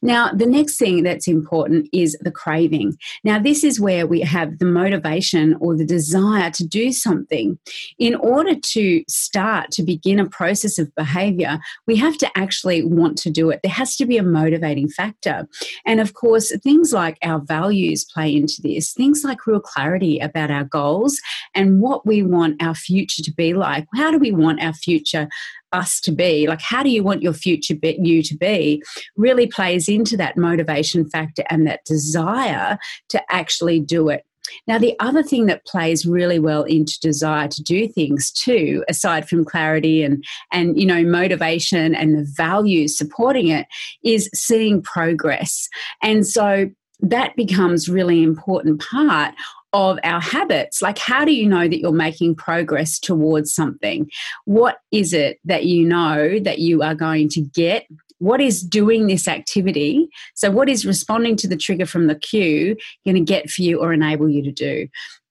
now, 0.00 0.32
the 0.32 0.46
next 0.46 0.78
thing 0.78 1.02
that's 1.02 1.28
important 1.28 1.88
is 1.92 2.16
the 2.20 2.30
craving. 2.30 2.96
Now, 3.24 3.38
this 3.38 3.64
is 3.64 3.80
where 3.80 4.06
we 4.06 4.20
have 4.20 4.58
the 4.58 4.64
motivation 4.64 5.56
or 5.60 5.76
the 5.76 5.84
desire 5.84 6.50
to 6.50 6.66
do 6.66 6.92
something. 6.92 7.58
In 7.98 8.14
order 8.14 8.54
to 8.54 9.04
start 9.08 9.70
to 9.72 9.82
begin 9.82 10.18
a 10.18 10.28
process 10.28 10.78
of 10.78 10.94
behavior, 10.94 11.58
we 11.86 11.96
have 11.96 12.16
to 12.18 12.30
actually 12.36 12.82
want 12.84 13.18
to 13.18 13.30
do 13.30 13.50
it. 13.50 13.60
There 13.62 13.72
has 13.72 13.96
to 13.96 14.06
be 14.06 14.18
a 14.18 14.22
motivating 14.22 14.88
factor. 14.88 15.46
And 15.84 16.00
of 16.00 16.14
course, 16.14 16.52
things 16.62 16.92
like 16.92 17.18
our 17.22 17.40
values 17.40 18.04
play 18.04 18.34
into 18.34 18.60
this, 18.62 18.92
things 18.92 19.22
like 19.24 19.46
real 19.46 19.60
clarity 19.60 20.18
about 20.18 20.50
our 20.50 20.64
goals 20.64 21.20
and 21.54 21.80
what 21.80 22.06
we 22.06 22.22
want 22.22 22.62
our 22.62 22.74
future 22.74 23.22
to 23.22 23.32
be 23.32 23.54
like. 23.54 23.86
How 23.94 24.10
do 24.10 24.18
we 24.18 24.32
want 24.32 24.62
our 24.62 24.72
future 24.72 25.28
us 25.72 26.00
to 26.00 26.12
be 26.12 26.46
like 26.46 26.60
how 26.60 26.82
do 26.82 26.90
you 26.90 27.02
want 27.02 27.22
your 27.22 27.32
future 27.32 27.74
be, 27.74 27.98
you 28.00 28.22
to 28.22 28.36
be 28.36 28.82
really 29.16 29.46
plays 29.46 29.88
into 29.88 30.16
that 30.16 30.36
motivation 30.36 31.08
factor 31.08 31.44
and 31.48 31.66
that 31.66 31.84
desire 31.84 32.78
to 33.08 33.22
actually 33.30 33.80
do 33.80 34.08
it 34.08 34.24
now, 34.66 34.78
the 34.78 34.96
other 35.00 35.22
thing 35.22 35.46
that 35.46 35.64
plays 35.66 36.06
really 36.06 36.38
well 36.38 36.64
into 36.64 36.98
desire 37.00 37.48
to 37.48 37.62
do 37.62 37.88
things 37.88 38.30
too, 38.30 38.84
aside 38.88 39.28
from 39.28 39.44
clarity 39.44 40.02
and, 40.02 40.24
and 40.52 40.78
you 40.78 40.86
know, 40.86 41.04
motivation 41.04 41.94
and 41.94 42.14
the 42.14 42.30
values 42.36 42.96
supporting 42.96 43.48
it, 43.48 43.66
is 44.02 44.28
seeing 44.34 44.82
progress. 44.82 45.68
And 46.02 46.26
so 46.26 46.70
that 47.00 47.34
becomes 47.36 47.88
really 47.88 48.22
important 48.22 48.80
part 48.80 49.34
of 49.72 49.98
our 50.04 50.20
habits. 50.20 50.82
Like, 50.82 50.98
how 50.98 51.24
do 51.24 51.32
you 51.32 51.46
know 51.48 51.68
that 51.68 51.78
you're 51.78 51.92
making 51.92 52.34
progress 52.34 52.98
towards 52.98 53.54
something? 53.54 54.10
What 54.44 54.78
is 54.90 55.12
it 55.12 55.38
that 55.44 55.64
you 55.64 55.86
know 55.86 56.38
that 56.40 56.58
you 56.58 56.82
are 56.82 56.94
going 56.94 57.28
to 57.30 57.40
get? 57.40 57.86
What 58.18 58.40
is 58.40 58.62
doing 58.62 59.06
this 59.06 59.26
activity? 59.26 60.08
So, 60.34 60.50
what 60.50 60.68
is 60.68 60.86
responding 60.86 61.36
to 61.36 61.48
the 61.48 61.56
trigger 61.56 61.86
from 61.86 62.06
the 62.06 62.14
cue 62.14 62.76
going 63.04 63.16
to 63.16 63.20
get 63.20 63.50
for 63.50 63.62
you 63.62 63.80
or 63.80 63.92
enable 63.92 64.28
you 64.28 64.42
to 64.42 64.52
do? 64.52 64.88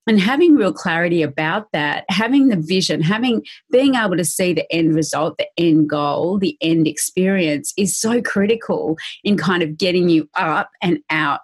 and 0.08 0.20
having 0.20 0.56
real 0.56 0.74
clarity 0.74 1.22
about 1.22 1.72
that 1.74 2.06
having 2.10 2.48
the 2.48 2.56
vision 2.56 3.02
having 3.02 3.44
being 3.72 3.96
able 3.96 4.18
to 4.18 4.26
see 4.26 4.54
the 4.54 4.70
end 4.74 4.96
result 4.96 5.38
the 5.38 5.48
end 5.58 5.90
goal 5.90 6.40
the 6.40 6.58
end 6.62 6.88
experience 6.88 7.74
is 7.78 7.98
so 7.98 8.22
critical 8.22 8.98
in 9.24 9.38
kind 9.38 9.62
of 9.64 9.78
getting 9.78 10.10
you 10.10 10.28
up 10.36 10.70
and 10.82 11.00
out 11.10 11.42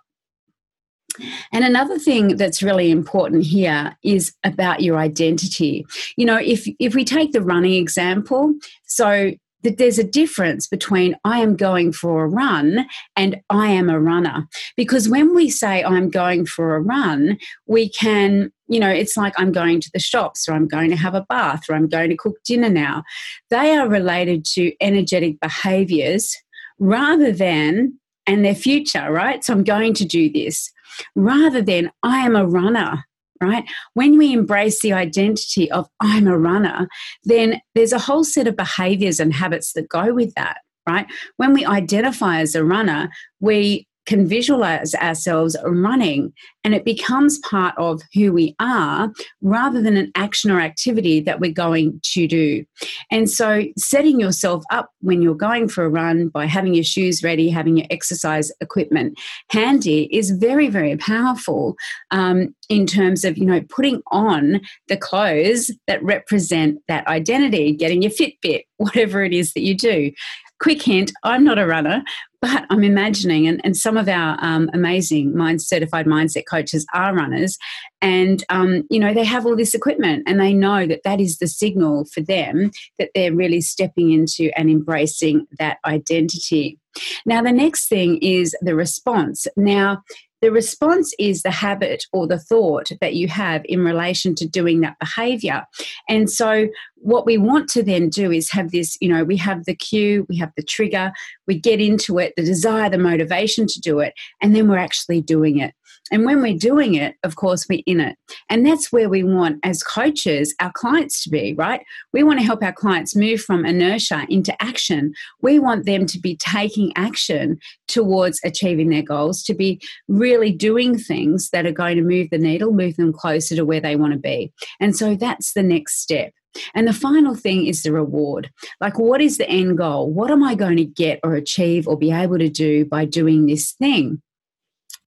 and 1.52 1.64
another 1.64 1.98
thing 1.98 2.38
that's 2.38 2.64
really 2.64 2.92
important 2.92 3.44
here 3.44 3.96
is 4.04 4.34
about 4.44 4.82
your 4.82 4.98
identity. 4.98 5.86
You 6.18 6.26
know, 6.26 6.38
if 6.38 6.68
if 6.80 6.96
we 6.96 7.04
take 7.04 7.32
the 7.32 7.42
running 7.42 7.74
example, 7.74 8.54
so 8.86 9.32
that 9.64 9.78
there's 9.78 10.00
a 10.00 10.04
difference 10.04 10.68
between 10.68 11.16
I 11.24 11.40
am 11.40 11.56
going 11.56 11.92
for 11.92 12.24
a 12.24 12.28
run 12.28 12.88
and 13.16 13.42
I 13.50 13.68
am 13.68 13.90
a 13.90 14.00
runner. 14.00 14.48
Because 14.76 15.10
when 15.10 15.34
we 15.36 15.50
say 15.50 15.84
I'm 15.84 16.10
going 16.10 16.46
for 16.46 16.76
a 16.76 16.82
run, 16.82 17.38
we 17.66 17.90
can, 17.90 18.52
you 18.68 18.80
know, 18.80 18.90
it's 18.90 19.18
like 19.18 19.34
I'm 19.38 19.52
going 19.52 19.82
to 19.82 19.90
the 19.94 20.00
shops 20.00 20.48
or 20.48 20.54
I'm 20.54 20.68
going 20.68 20.90
to 20.92 20.96
have 20.96 21.16
a 21.16 21.26
bath 21.28 21.64
or 21.70 21.76
I'm 21.76 21.90
going 21.90 22.10
to 22.10 22.16
cook 22.16 22.36
dinner 22.46 22.70
now. 22.70 23.04
They 23.50 23.76
are 23.76 23.90
related 23.90 24.46
to 24.54 24.72
energetic 24.80 25.40
behaviors 25.40 26.36
rather 26.80 27.32
than 27.32 28.00
and 28.28 28.46
their 28.46 28.56
future, 28.56 29.12
right? 29.12 29.44
So 29.44 29.54
I'm 29.54 29.64
going 29.64 29.94
to 29.96 30.06
do 30.06 30.32
this 30.32 30.72
rather 31.16 31.62
than 31.62 31.92
I 32.04 32.20
am 32.20 32.36
a 32.36 32.46
runner, 32.46 33.06
right? 33.42 33.63
When 33.94 34.18
we 34.18 34.34
embrace 34.34 34.82
the 34.82 34.94
identity 34.94 35.72
of 35.72 35.88
I'm 36.00 36.27
a 36.27 36.38
runner, 36.38 36.88
then 37.24 37.62
there's 37.75 37.94
a 37.94 38.00
whole 38.00 38.24
set 38.24 38.48
of 38.48 38.56
behaviors 38.56 39.20
and 39.20 39.34
habits 39.34 39.74
that 39.74 39.89
go 39.89 40.13
with 40.13 40.34
that, 40.36 40.58
right? 40.88 41.06
When 41.38 41.54
we 41.54 41.66
identify 41.66 42.39
as 42.39 42.56
a 42.56 42.63
runner, 42.63 43.10
we 43.39 43.87
can 44.08 44.26
visualize 44.26 44.96
ourselves 44.96 45.56
running 45.64 46.34
and 46.64 46.74
it 46.74 46.84
becomes 46.84 47.40
part 47.40 47.74
of 47.78 48.02
who 48.14 48.34
we 48.34 48.56
are 48.60 49.12
rather 49.42 49.82
than 49.82 49.96
an 49.96 50.12
action 50.16 50.50
or 50.50 50.60
activity 50.60 51.22
that 51.22 51.40
we're 51.40 51.52
going 51.52 52.00
to 52.04 52.28
do. 52.28 52.66
And 53.12 53.30
so, 53.30 53.64
setting 53.78 54.20
yourself 54.20 54.64
up 54.72 54.90
when 55.02 55.22
you're 55.22 55.36
going 55.36 55.70
for 55.70 55.86
a 55.86 55.90
run 55.90 56.30
by 56.30 56.46
having 56.46 56.74
your 56.74 56.84
shoes 56.84 57.24
ready, 57.24 57.50
having 57.50 57.78
your 57.78 57.88
exercise 57.90 58.52
equipment 58.60 59.18
handy 59.50 60.10
is 60.16 60.32
very, 60.32 60.68
very 60.68 60.98
powerful 60.98 61.76
um, 62.12 62.54
in 62.70 62.86
terms 62.86 63.24
of, 63.24 63.38
you 63.38 63.46
know, 63.46 63.62
putting 63.70 64.02
on 64.12 64.62
the 64.88 64.98
clothes 64.98 65.72
that 65.88 66.04
represent 66.04 66.80
that 66.88 67.08
identity, 67.08 67.74
getting 67.74 68.02
your 68.02 68.12
Fitbit, 68.12 68.64
whatever 68.78 69.24
it 69.24 69.34
is 69.34 69.54
that 69.54 69.62
you 69.62 69.76
do 69.76 70.12
quick 70.60 70.82
hint 70.82 71.12
i'm 71.24 71.44
not 71.44 71.60
a 71.60 71.66
runner 71.66 72.04
but 72.42 72.66
I'm 72.70 72.84
imagining, 72.84 73.48
and, 73.48 73.60
and 73.64 73.76
some 73.76 73.98
of 73.98 74.08
our 74.08 74.38
um, 74.42 74.70
amazing 74.74 75.36
mind 75.36 75.62
certified 75.62 76.06
mindset 76.06 76.44
coaches 76.50 76.86
are 76.94 77.16
runners, 77.16 77.58
and 78.02 78.44
um, 78.50 78.84
you 78.90 79.00
know 79.00 79.14
they 79.14 79.24
have 79.24 79.46
all 79.46 79.56
this 79.56 79.74
equipment, 79.74 80.24
and 80.28 80.40
they 80.40 80.54
know 80.54 80.86
that 80.86 81.02
that 81.04 81.20
is 81.20 81.40
the 81.40 81.48
signal 81.48 82.06
for 82.06 82.22
them 82.22 82.72
that 83.00 83.10
they're 83.16 83.34
really 83.34 83.62
stepping 83.62 84.12
into 84.12 84.52
and 84.56 84.70
embracing 84.70 85.48
that 85.58 85.78
identity. 85.86 86.78
Now, 87.26 87.42
the 87.42 87.52
next 87.52 87.88
thing 87.88 88.18
is 88.18 88.56
the 88.62 88.76
response. 88.76 89.48
Now, 89.56 90.04
the 90.41 90.51
response 90.51 91.13
is 91.20 91.41
the 91.41 91.51
habit 91.51 92.06
or 92.13 92.27
the 92.27 92.39
thought 92.39 92.89
that 93.01 93.15
you 93.15 93.27
have 93.27 93.63
in 93.65 93.84
relation 93.84 94.36
to 94.36 94.48
doing 94.48 94.82
that 94.82 95.00
behavior. 95.00 95.65
And 96.08 96.29
so, 96.29 96.67
what 96.96 97.25
we 97.25 97.38
want 97.38 97.70
to 97.70 97.84
then 97.84 98.10
do 98.10 98.32
is 98.32 98.51
have 98.51 98.72
this 98.72 98.98
you 99.01 99.10
know, 99.10 99.24
we 99.24 99.38
have 99.38 99.65
the 99.65 99.75
cue, 99.75 100.25
we 100.29 100.38
have 100.38 100.51
the 100.58 100.63
trigger, 100.63 101.12
we 101.48 101.60
get 101.60 101.79
into 101.79 102.17
it, 102.20 102.34
the 102.36 102.44
desire, 102.44 102.89
the 102.89 102.98
motivation 102.98 103.67
to 103.67 103.79
do 103.79 104.00
it, 104.00 104.13
and 104.41 104.56
then 104.56 104.67
we're 104.67 104.77
actually 104.77 105.22
doing 105.22 105.60
it. 105.60 105.74
And 106.12 106.26
when 106.26 106.42
we're 106.42 106.58
doing 106.58 106.96
it, 106.96 107.16
of 107.24 107.36
course, 107.36 107.66
we're 107.70 107.84
in 107.86 108.00
it. 108.00 108.18
And 108.50 108.66
that's 108.66 108.92
where 108.92 109.10
we 109.10 109.24
want, 109.24 109.60
as 109.64 109.84
coaches, 109.84 110.56
our 110.60 110.72
clients 110.72 111.24
to 111.24 111.30
be, 111.30 111.54
right? 111.54 111.82
We 112.14 112.24
want 112.24 112.40
to 112.40 112.46
help 112.46 112.64
our 112.64 112.74
clients 112.74 113.16
move 113.16 113.42
from 113.42 113.66
inertia 113.66 114.26
into 114.30 114.60
action. 114.62 115.14
We 115.42 115.60
want 115.60 115.86
them 115.86 116.06
to 116.08 116.20
be 116.20 116.36
taking 116.36 116.92
action 116.96 117.60
towards 117.88 118.40
achieving 118.44 118.90
their 118.90 119.02
goals, 119.02 119.44
to 119.44 119.54
be 119.54 119.82
really 120.08 120.52
doing 120.52 120.98
things 120.98 121.50
that 121.52 121.66
are 121.66 121.72
going 121.72 121.98
to 121.98 122.04
move 122.04 122.30
the 122.30 122.38
needle, 122.38 122.72
move 122.72 122.96
them 122.96 123.14
closer 123.14 123.56
to 123.56 123.66
where 123.66 123.82
they 123.82 123.96
want 123.96 124.14
to 124.14 124.20
be. 124.20 124.52
And 124.80 124.96
so 124.96 125.16
that's 125.16 125.54
the 125.54 125.64
next 125.64 126.02
step. 126.02 126.34
And 126.74 126.88
the 126.88 126.94
final 126.94 127.36
thing 127.36 127.68
is 127.68 127.84
the 127.84 127.92
reward. 127.92 128.50
Like, 128.82 128.98
what 128.98 129.22
is 129.22 129.38
the 129.38 129.50
end 129.50 129.78
goal? 129.78 130.12
What 130.12 130.32
am 130.32 130.43
I 130.43 130.56
going 130.56 130.78
to 130.78 130.86
get 130.86 131.20
or 131.24 131.36
achieve 131.36 131.88
or 131.88 131.98
be 131.98 132.12
able 132.12 132.39
to 132.39 132.50
do 132.50 132.86
by 132.86 133.06
doing 133.06 133.46
this 133.46 133.74
thing? 133.74 134.22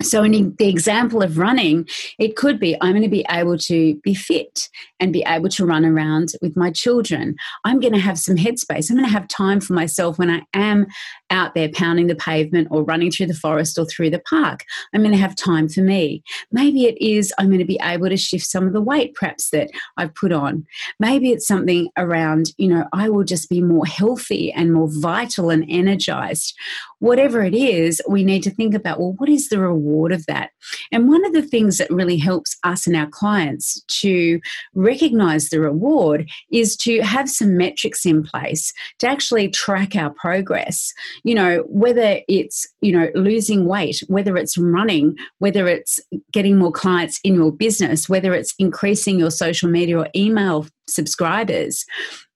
So, 0.02 0.22
in 0.22 0.54
the 0.56 0.68
example 0.68 1.22
of 1.22 1.36
running, 1.36 1.86
it 2.18 2.36
could 2.36 2.58
be 2.58 2.76
I'm 2.80 2.92
going 2.92 3.02
to 3.02 3.08
be 3.08 3.26
able 3.30 3.58
to 3.58 3.96
be 3.96 4.14
fit 4.14 4.68
and 4.98 5.12
be 5.12 5.24
able 5.26 5.48
to 5.50 5.66
run 5.66 5.84
around 5.84 6.32
with 6.40 6.56
my 6.56 6.70
children. 6.70 7.36
I'm 7.64 7.80
going 7.80 7.92
to 7.92 7.98
have 7.98 8.18
some 8.18 8.36
headspace. 8.36 8.90
I'm 8.90 8.96
going 8.96 9.08
to 9.08 9.12
have 9.12 9.28
time 9.28 9.60
for 9.60 9.72
myself 9.72 10.18
when 10.18 10.30
I 10.30 10.42
am 10.54 10.86
out 11.30 11.54
there 11.54 11.68
pounding 11.72 12.06
the 12.06 12.14
pavement 12.14 12.68
or 12.70 12.82
running 12.82 13.10
through 13.10 13.26
the 13.26 13.34
forest 13.34 13.78
or 13.78 13.84
through 13.86 14.10
the 14.10 14.20
park. 14.20 14.64
I'm 14.94 15.02
going 15.02 15.12
to 15.12 15.18
have 15.18 15.36
time 15.36 15.68
for 15.68 15.80
me. 15.80 16.22
Maybe 16.50 16.84
it 16.84 17.00
is 17.00 17.32
I'm 17.38 17.46
going 17.46 17.58
to 17.58 17.64
be 17.64 17.80
able 17.82 18.08
to 18.08 18.16
shift 18.16 18.46
some 18.46 18.66
of 18.66 18.72
the 18.72 18.80
weight 18.80 19.14
perhaps 19.14 19.50
that 19.50 19.70
I've 19.96 20.14
put 20.14 20.32
on. 20.32 20.66
Maybe 20.98 21.30
it's 21.30 21.46
something 21.46 21.88
around, 21.96 22.52
you 22.58 22.68
know, 22.68 22.86
I 22.92 23.08
will 23.08 23.24
just 23.24 23.48
be 23.48 23.62
more 23.62 23.86
healthy 23.86 24.52
and 24.52 24.72
more 24.72 24.88
vital 24.90 25.50
and 25.50 25.64
energized. 25.68 26.54
Whatever 26.98 27.42
it 27.42 27.54
is, 27.54 28.02
we 28.08 28.24
need 28.24 28.42
to 28.42 28.50
think 28.50 28.74
about, 28.74 28.98
well, 28.98 29.14
what 29.16 29.28
is 29.28 29.48
the 29.48 29.60
reward 29.90 30.12
of 30.12 30.24
that? 30.26 30.50
And 30.92 31.08
one 31.08 31.24
of 31.24 31.32
the 31.32 31.42
things 31.42 31.78
that 31.78 31.90
really 31.90 32.16
helps 32.16 32.56
us 32.64 32.86
and 32.86 32.96
our 32.96 33.08
clients 33.08 33.82
to 34.00 34.40
recognize 34.74 35.48
the 35.48 35.60
reward 35.60 36.28
is 36.50 36.76
to 36.78 37.00
have 37.00 37.28
some 37.28 37.56
metrics 37.56 38.06
in 38.06 38.22
place 38.22 38.72
to 38.98 39.08
actually 39.08 39.48
track 39.48 39.96
our 39.96 40.10
progress 40.10 40.92
you 41.24 41.34
know, 41.34 41.64
whether 41.68 42.20
it's, 42.28 42.66
you 42.80 42.92
know, 42.92 43.08
losing 43.14 43.66
weight, 43.66 44.02
whether 44.08 44.36
it's 44.36 44.56
running, 44.56 45.16
whether 45.38 45.66
it's 45.66 46.00
getting 46.32 46.58
more 46.58 46.72
clients 46.72 47.20
in 47.24 47.34
your 47.34 47.52
business, 47.52 48.08
whether 48.08 48.32
it's 48.34 48.54
increasing 48.58 49.18
your 49.18 49.30
social 49.30 49.68
media 49.68 49.98
or 49.98 50.08
email 50.14 50.66
subscribers 50.88 51.84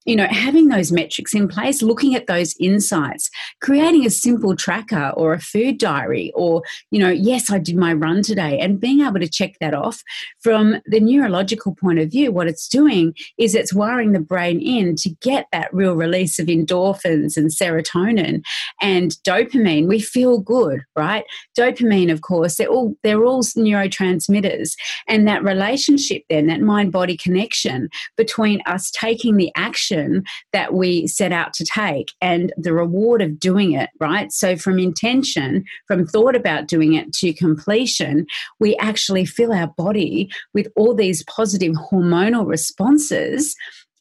you 0.05 0.17
know, 0.17 0.27
having 0.27 0.69
those 0.69 0.93
metrics 0.93 1.35
in 1.35 1.49
place, 1.49 1.83
looking 1.83 2.15
at 2.15 2.27
those 2.27 2.55
insights, 2.61 3.31
creating 3.61 4.05
a 4.05 4.11
simple 4.11 4.55
tracker 4.55 5.13
or 5.17 5.33
a 5.33 5.41
food 5.41 5.79
diary, 5.79 6.33
or, 6.35 6.63
you 6.91 6.99
know, 6.99 7.11
yes, 7.11 7.51
I 7.51 7.59
did 7.59 7.77
my 7.77 7.93
run 7.93 8.23
today, 8.23 8.59
and 8.59 8.81
being 8.81 9.01
able 9.01 9.21
to 9.21 9.29
check 9.29 9.55
that 9.61 9.75
off 9.75 10.03
from 10.43 10.81
the 10.87 11.01
neurological 11.01 11.75
point 11.75 11.99
of 11.99 12.11
view, 12.11 12.33
what 12.33 12.49
it's 12.49 12.69
doing 12.69 13.15
is 13.39 13.55
it's 13.55 13.73
wiring 13.73 14.13
the 14.13 14.21
brain 14.21 14.61
in 14.61 14.97
to 14.97 15.11
get 15.23 15.47
that 15.53 15.73
real 15.73 15.95
release 15.95 16.39
of 16.39 16.49
endorphins 16.49 17.37
and 17.37 17.51
serotonin 17.51 18.43
and 18.83 19.13
dopamine. 19.27 19.89
We 19.89 20.01
feel 20.01 20.39
good, 20.39 20.81
right? 20.97 21.25
Dopamine, 21.59 22.13
of 22.13 22.21
course, 22.21 22.57
they're 22.57 22.69
all 22.69 22.95
they're 23.03 23.25
all 23.25 23.43
neurotransmitters. 23.43 24.75
And 25.09 25.27
that 25.29 25.43
relationship 25.43 26.23
then, 26.29 26.47
that 26.47 26.61
mind-body 26.61 27.17
connection 27.17 27.89
between 28.17 28.61
us 28.67 28.91
taking 28.91 29.37
the 29.37 29.51
action 29.57 29.94
action 29.95 30.25
that 30.53 30.75
we 30.75 31.07
set 31.07 31.33
out 31.33 31.53
to 31.55 31.65
take 31.65 32.13
and 32.21 32.53
the 32.57 32.73
reward 32.73 33.23
of 33.23 33.39
doing 33.39 33.73
it, 33.73 33.91
right? 34.01 34.33
So, 34.33 34.57
from 34.57 34.79
intention, 34.79 35.65
from 35.87 36.07
thought 36.07 36.37
about 36.37 36.69
doing 36.69 36.95
it 36.95 37.13
to 37.15 37.33
completion, 37.33 38.27
we 38.61 38.77
actually 38.77 39.25
fill 39.25 39.53
our 39.53 39.69
body 39.69 40.31
with 40.53 40.69
all 40.77 40.95
these 40.95 41.25
positive 41.25 41.73
hormonal 41.73 42.47
responses 42.47 43.55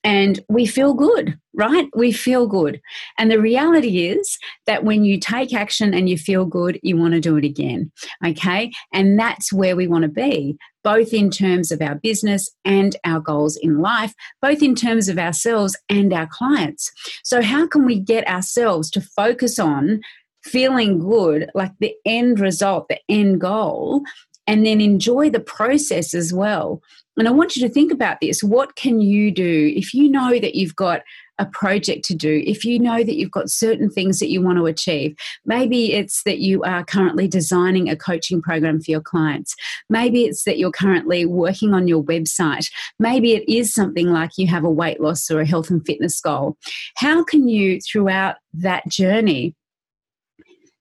and 0.05 0.41
we 0.49 0.65
feel 0.65 0.93
good, 0.93 1.39
right? 1.53 1.87
We 1.95 2.11
feel 2.11 2.45
good. 2.45 2.81
And 3.17 3.31
the 3.31 3.39
reality 3.39 4.07
is 4.07 4.37
that 4.67 4.83
when 4.83 5.05
you 5.05 5.17
take 5.17 5.53
action 5.53 5.93
and 5.93 6.09
you 6.09 6.17
feel 6.17 6.45
good, 6.45 6.77
you 6.83 6.97
want 6.97 7.13
to 7.13 7.21
do 7.21 7.37
it 7.37 7.45
again, 7.45 7.89
okay? 8.25 8.69
And 8.91 9.17
that's 9.17 9.53
where 9.53 9.77
we 9.77 9.87
want 9.87 10.01
to 10.01 10.09
be, 10.09 10.57
both 10.83 11.13
in 11.13 11.29
terms 11.29 11.71
of 11.71 11.81
our 11.81 11.95
business 11.95 12.49
and 12.65 12.95
our 13.03 13.19
goals 13.19 13.55
in 13.57 13.79
life, 13.79 14.13
both 14.41 14.61
in 14.61 14.75
terms 14.75 15.09
of 15.09 15.17
ourselves 15.17 15.77
and 15.89 16.13
our 16.13 16.27
clients. 16.27 16.91
So, 17.23 17.41
how 17.41 17.67
can 17.67 17.85
we 17.85 17.99
get 17.99 18.27
ourselves 18.27 18.89
to 18.91 19.01
focus 19.01 19.59
on 19.59 20.01
feeling 20.43 20.99
good, 20.99 21.49
like 21.53 21.71
the 21.79 21.93
end 22.05 22.39
result, 22.39 22.87
the 22.89 22.99
end 23.09 23.41
goal? 23.41 24.03
and 24.45 24.65
then 24.65 24.81
enjoy 24.81 25.29
the 25.29 25.39
process 25.39 26.13
as 26.13 26.33
well. 26.33 26.81
And 27.17 27.27
I 27.27 27.31
want 27.31 27.55
you 27.55 27.67
to 27.67 27.73
think 27.73 27.91
about 27.91 28.19
this. 28.21 28.43
What 28.43 28.75
can 28.75 28.99
you 28.99 29.31
do 29.31 29.71
if 29.75 29.93
you 29.93 30.09
know 30.09 30.39
that 30.39 30.55
you've 30.55 30.75
got 30.75 31.01
a 31.39 31.45
project 31.45 32.05
to 32.05 32.15
do, 32.15 32.43
if 32.45 32.63
you 32.63 32.79
know 32.79 33.03
that 33.03 33.15
you've 33.15 33.31
got 33.31 33.49
certain 33.49 33.89
things 33.89 34.19
that 34.19 34.29
you 34.29 34.41
want 34.41 34.57
to 34.57 34.65
achieve, 34.65 35.15
maybe 35.45 35.93
it's 35.93 36.23
that 36.23 36.39
you 36.39 36.61
are 36.63 36.85
currently 36.85 37.27
designing 37.27 37.89
a 37.89 37.95
coaching 37.95 38.41
program 38.41 38.79
for 38.79 38.91
your 38.91 39.01
clients, 39.01 39.55
maybe 39.89 40.25
it's 40.25 40.43
that 40.43 40.57
you're 40.57 40.71
currently 40.71 41.25
working 41.25 41.73
on 41.73 41.87
your 41.87 42.03
website, 42.03 42.69
maybe 42.99 43.33
it 43.33 43.49
is 43.51 43.73
something 43.73 44.11
like 44.11 44.31
you 44.37 44.45
have 44.47 44.63
a 44.63 44.69
weight 44.69 45.01
loss 45.01 45.29
or 45.31 45.41
a 45.41 45.45
health 45.45 45.69
and 45.69 45.85
fitness 45.85 46.21
goal. 46.21 46.55
How 46.97 47.23
can 47.23 47.47
you, 47.47 47.79
throughout 47.81 48.35
that 48.53 48.87
journey, 48.87 49.55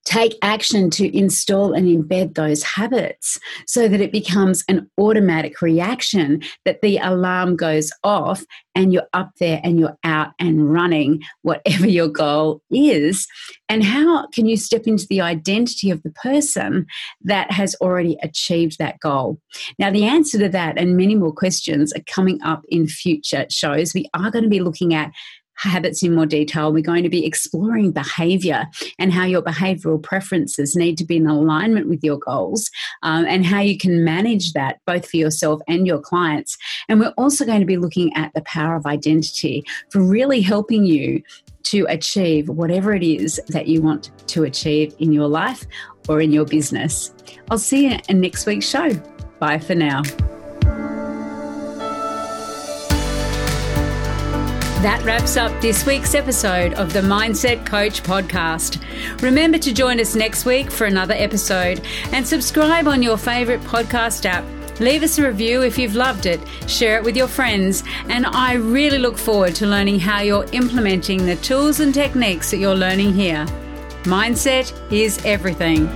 take 0.04 0.36
action 0.42 0.90
to 0.90 1.16
install 1.16 1.72
and 1.72 1.86
embed 1.86 2.34
those 2.34 2.62
habits 2.62 3.38
so 3.66 3.88
that 3.88 4.00
it 4.00 4.12
becomes 4.12 4.64
an 4.68 4.90
automatic 4.98 5.62
reaction 5.62 6.42
that 6.64 6.80
the 6.82 6.98
alarm 6.98 7.56
goes 7.56 7.90
off 8.02 8.44
and 8.74 8.92
you're 8.92 9.08
up 9.12 9.30
there 9.38 9.60
and 9.62 9.78
you're 9.78 9.96
out 10.04 10.32
and 10.38 10.72
running 10.72 11.20
whatever 11.42 11.86
your 11.86 12.08
goal 12.08 12.62
is. 12.70 13.26
And 13.68 13.84
how 13.84 14.26
can 14.28 14.46
you 14.46 14.56
step 14.56 14.86
into 14.86 15.06
the 15.08 15.20
identity 15.20 15.90
of 15.90 16.02
the 16.02 16.10
person 16.10 16.86
that 17.22 17.50
has 17.50 17.76
already 17.80 18.16
achieved 18.22 18.78
that 18.78 18.98
goal? 19.00 19.38
Now 19.78 19.90
the 19.90 20.04
answer 20.04 20.38
to 20.38 20.48
that 20.48 20.78
and 20.78 20.96
many 20.96 21.14
more 21.14 21.32
questions 21.32 21.92
are 21.92 22.04
coming 22.06 22.40
up 22.42 22.62
in 22.68 22.88
future 22.88 23.46
shows. 23.50 23.94
We 23.94 24.08
are 24.14 24.30
going 24.30 24.44
to 24.44 24.50
be 24.50 24.60
looking 24.60 24.94
at 24.94 25.12
habits 25.56 26.02
in 26.02 26.14
more 26.14 26.26
detail. 26.26 26.72
We're 26.72 26.82
going 26.82 27.02
to 27.02 27.08
be 27.08 27.26
exploring 27.26 27.92
behavior 27.92 28.66
and 28.98 29.12
how 29.12 29.24
your 29.24 29.42
behavioral 29.42 30.02
preferences 30.02 30.74
need 30.76 30.98
to 30.98 31.04
be 31.04 31.16
in 31.16 31.26
alignment 31.26 31.88
with 31.88 32.02
your 32.02 32.18
goals 32.18 32.70
um, 33.02 33.24
and 33.26 33.44
how 33.46 33.60
you 33.60 33.78
can 33.78 34.04
manage 34.04 34.52
that 34.52 34.80
both 34.86 35.08
for 35.08 35.16
yourself 35.16 35.60
and 35.68 35.86
your 35.86 36.00
clients. 36.00 36.56
And 36.88 37.00
we're 37.00 37.14
also 37.16 37.44
going 37.44 37.60
to 37.60 37.66
be 37.66 37.76
looking 37.76 38.14
at 38.14 38.32
the 38.34 38.42
power 38.42 38.76
of 38.76 38.86
identity 38.86 39.64
for 39.90 40.02
really 40.02 40.40
helping 40.40 40.84
you 40.84 41.22
to 41.64 41.86
achieve 41.88 42.48
whatever 42.48 42.92
it 42.92 43.02
is 43.02 43.40
that 43.48 43.68
you 43.68 43.82
want 43.82 44.10
to 44.28 44.44
achieve 44.44 44.94
in 44.98 45.12
your 45.12 45.28
life 45.28 45.64
or 46.08 46.20
in 46.20 46.32
your 46.32 46.44
business. 46.44 47.14
I'll 47.50 47.58
see 47.58 47.88
you 47.88 47.98
in 48.08 48.20
next 48.20 48.46
week's 48.46 48.68
show. 48.68 48.90
Bye 49.38 49.58
for 49.58 49.74
now. 49.74 50.02
That 54.82 55.04
wraps 55.04 55.36
up 55.36 55.52
this 55.60 55.86
week's 55.86 56.12
episode 56.12 56.74
of 56.74 56.92
the 56.92 57.02
Mindset 57.02 57.64
Coach 57.64 58.02
podcast. 58.02 58.82
Remember 59.22 59.56
to 59.56 59.72
join 59.72 60.00
us 60.00 60.16
next 60.16 60.44
week 60.44 60.72
for 60.72 60.86
another 60.86 61.14
episode 61.14 61.86
and 62.10 62.26
subscribe 62.26 62.88
on 62.88 63.00
your 63.00 63.16
favorite 63.16 63.60
podcast 63.60 64.24
app. 64.24 64.44
Leave 64.80 65.04
us 65.04 65.20
a 65.20 65.24
review 65.28 65.62
if 65.62 65.78
you've 65.78 65.94
loved 65.94 66.26
it, 66.26 66.40
share 66.66 66.96
it 66.96 67.04
with 67.04 67.16
your 67.16 67.28
friends, 67.28 67.84
and 68.08 68.26
I 68.26 68.54
really 68.54 68.98
look 68.98 69.18
forward 69.18 69.54
to 69.54 69.68
learning 69.68 70.00
how 70.00 70.20
you're 70.20 70.46
implementing 70.50 71.26
the 71.26 71.36
tools 71.36 71.78
and 71.78 71.94
techniques 71.94 72.50
that 72.50 72.58
you're 72.58 72.74
learning 72.74 73.12
here. 73.12 73.46
Mindset 74.02 74.72
is 74.90 75.24
everything. 75.24 75.86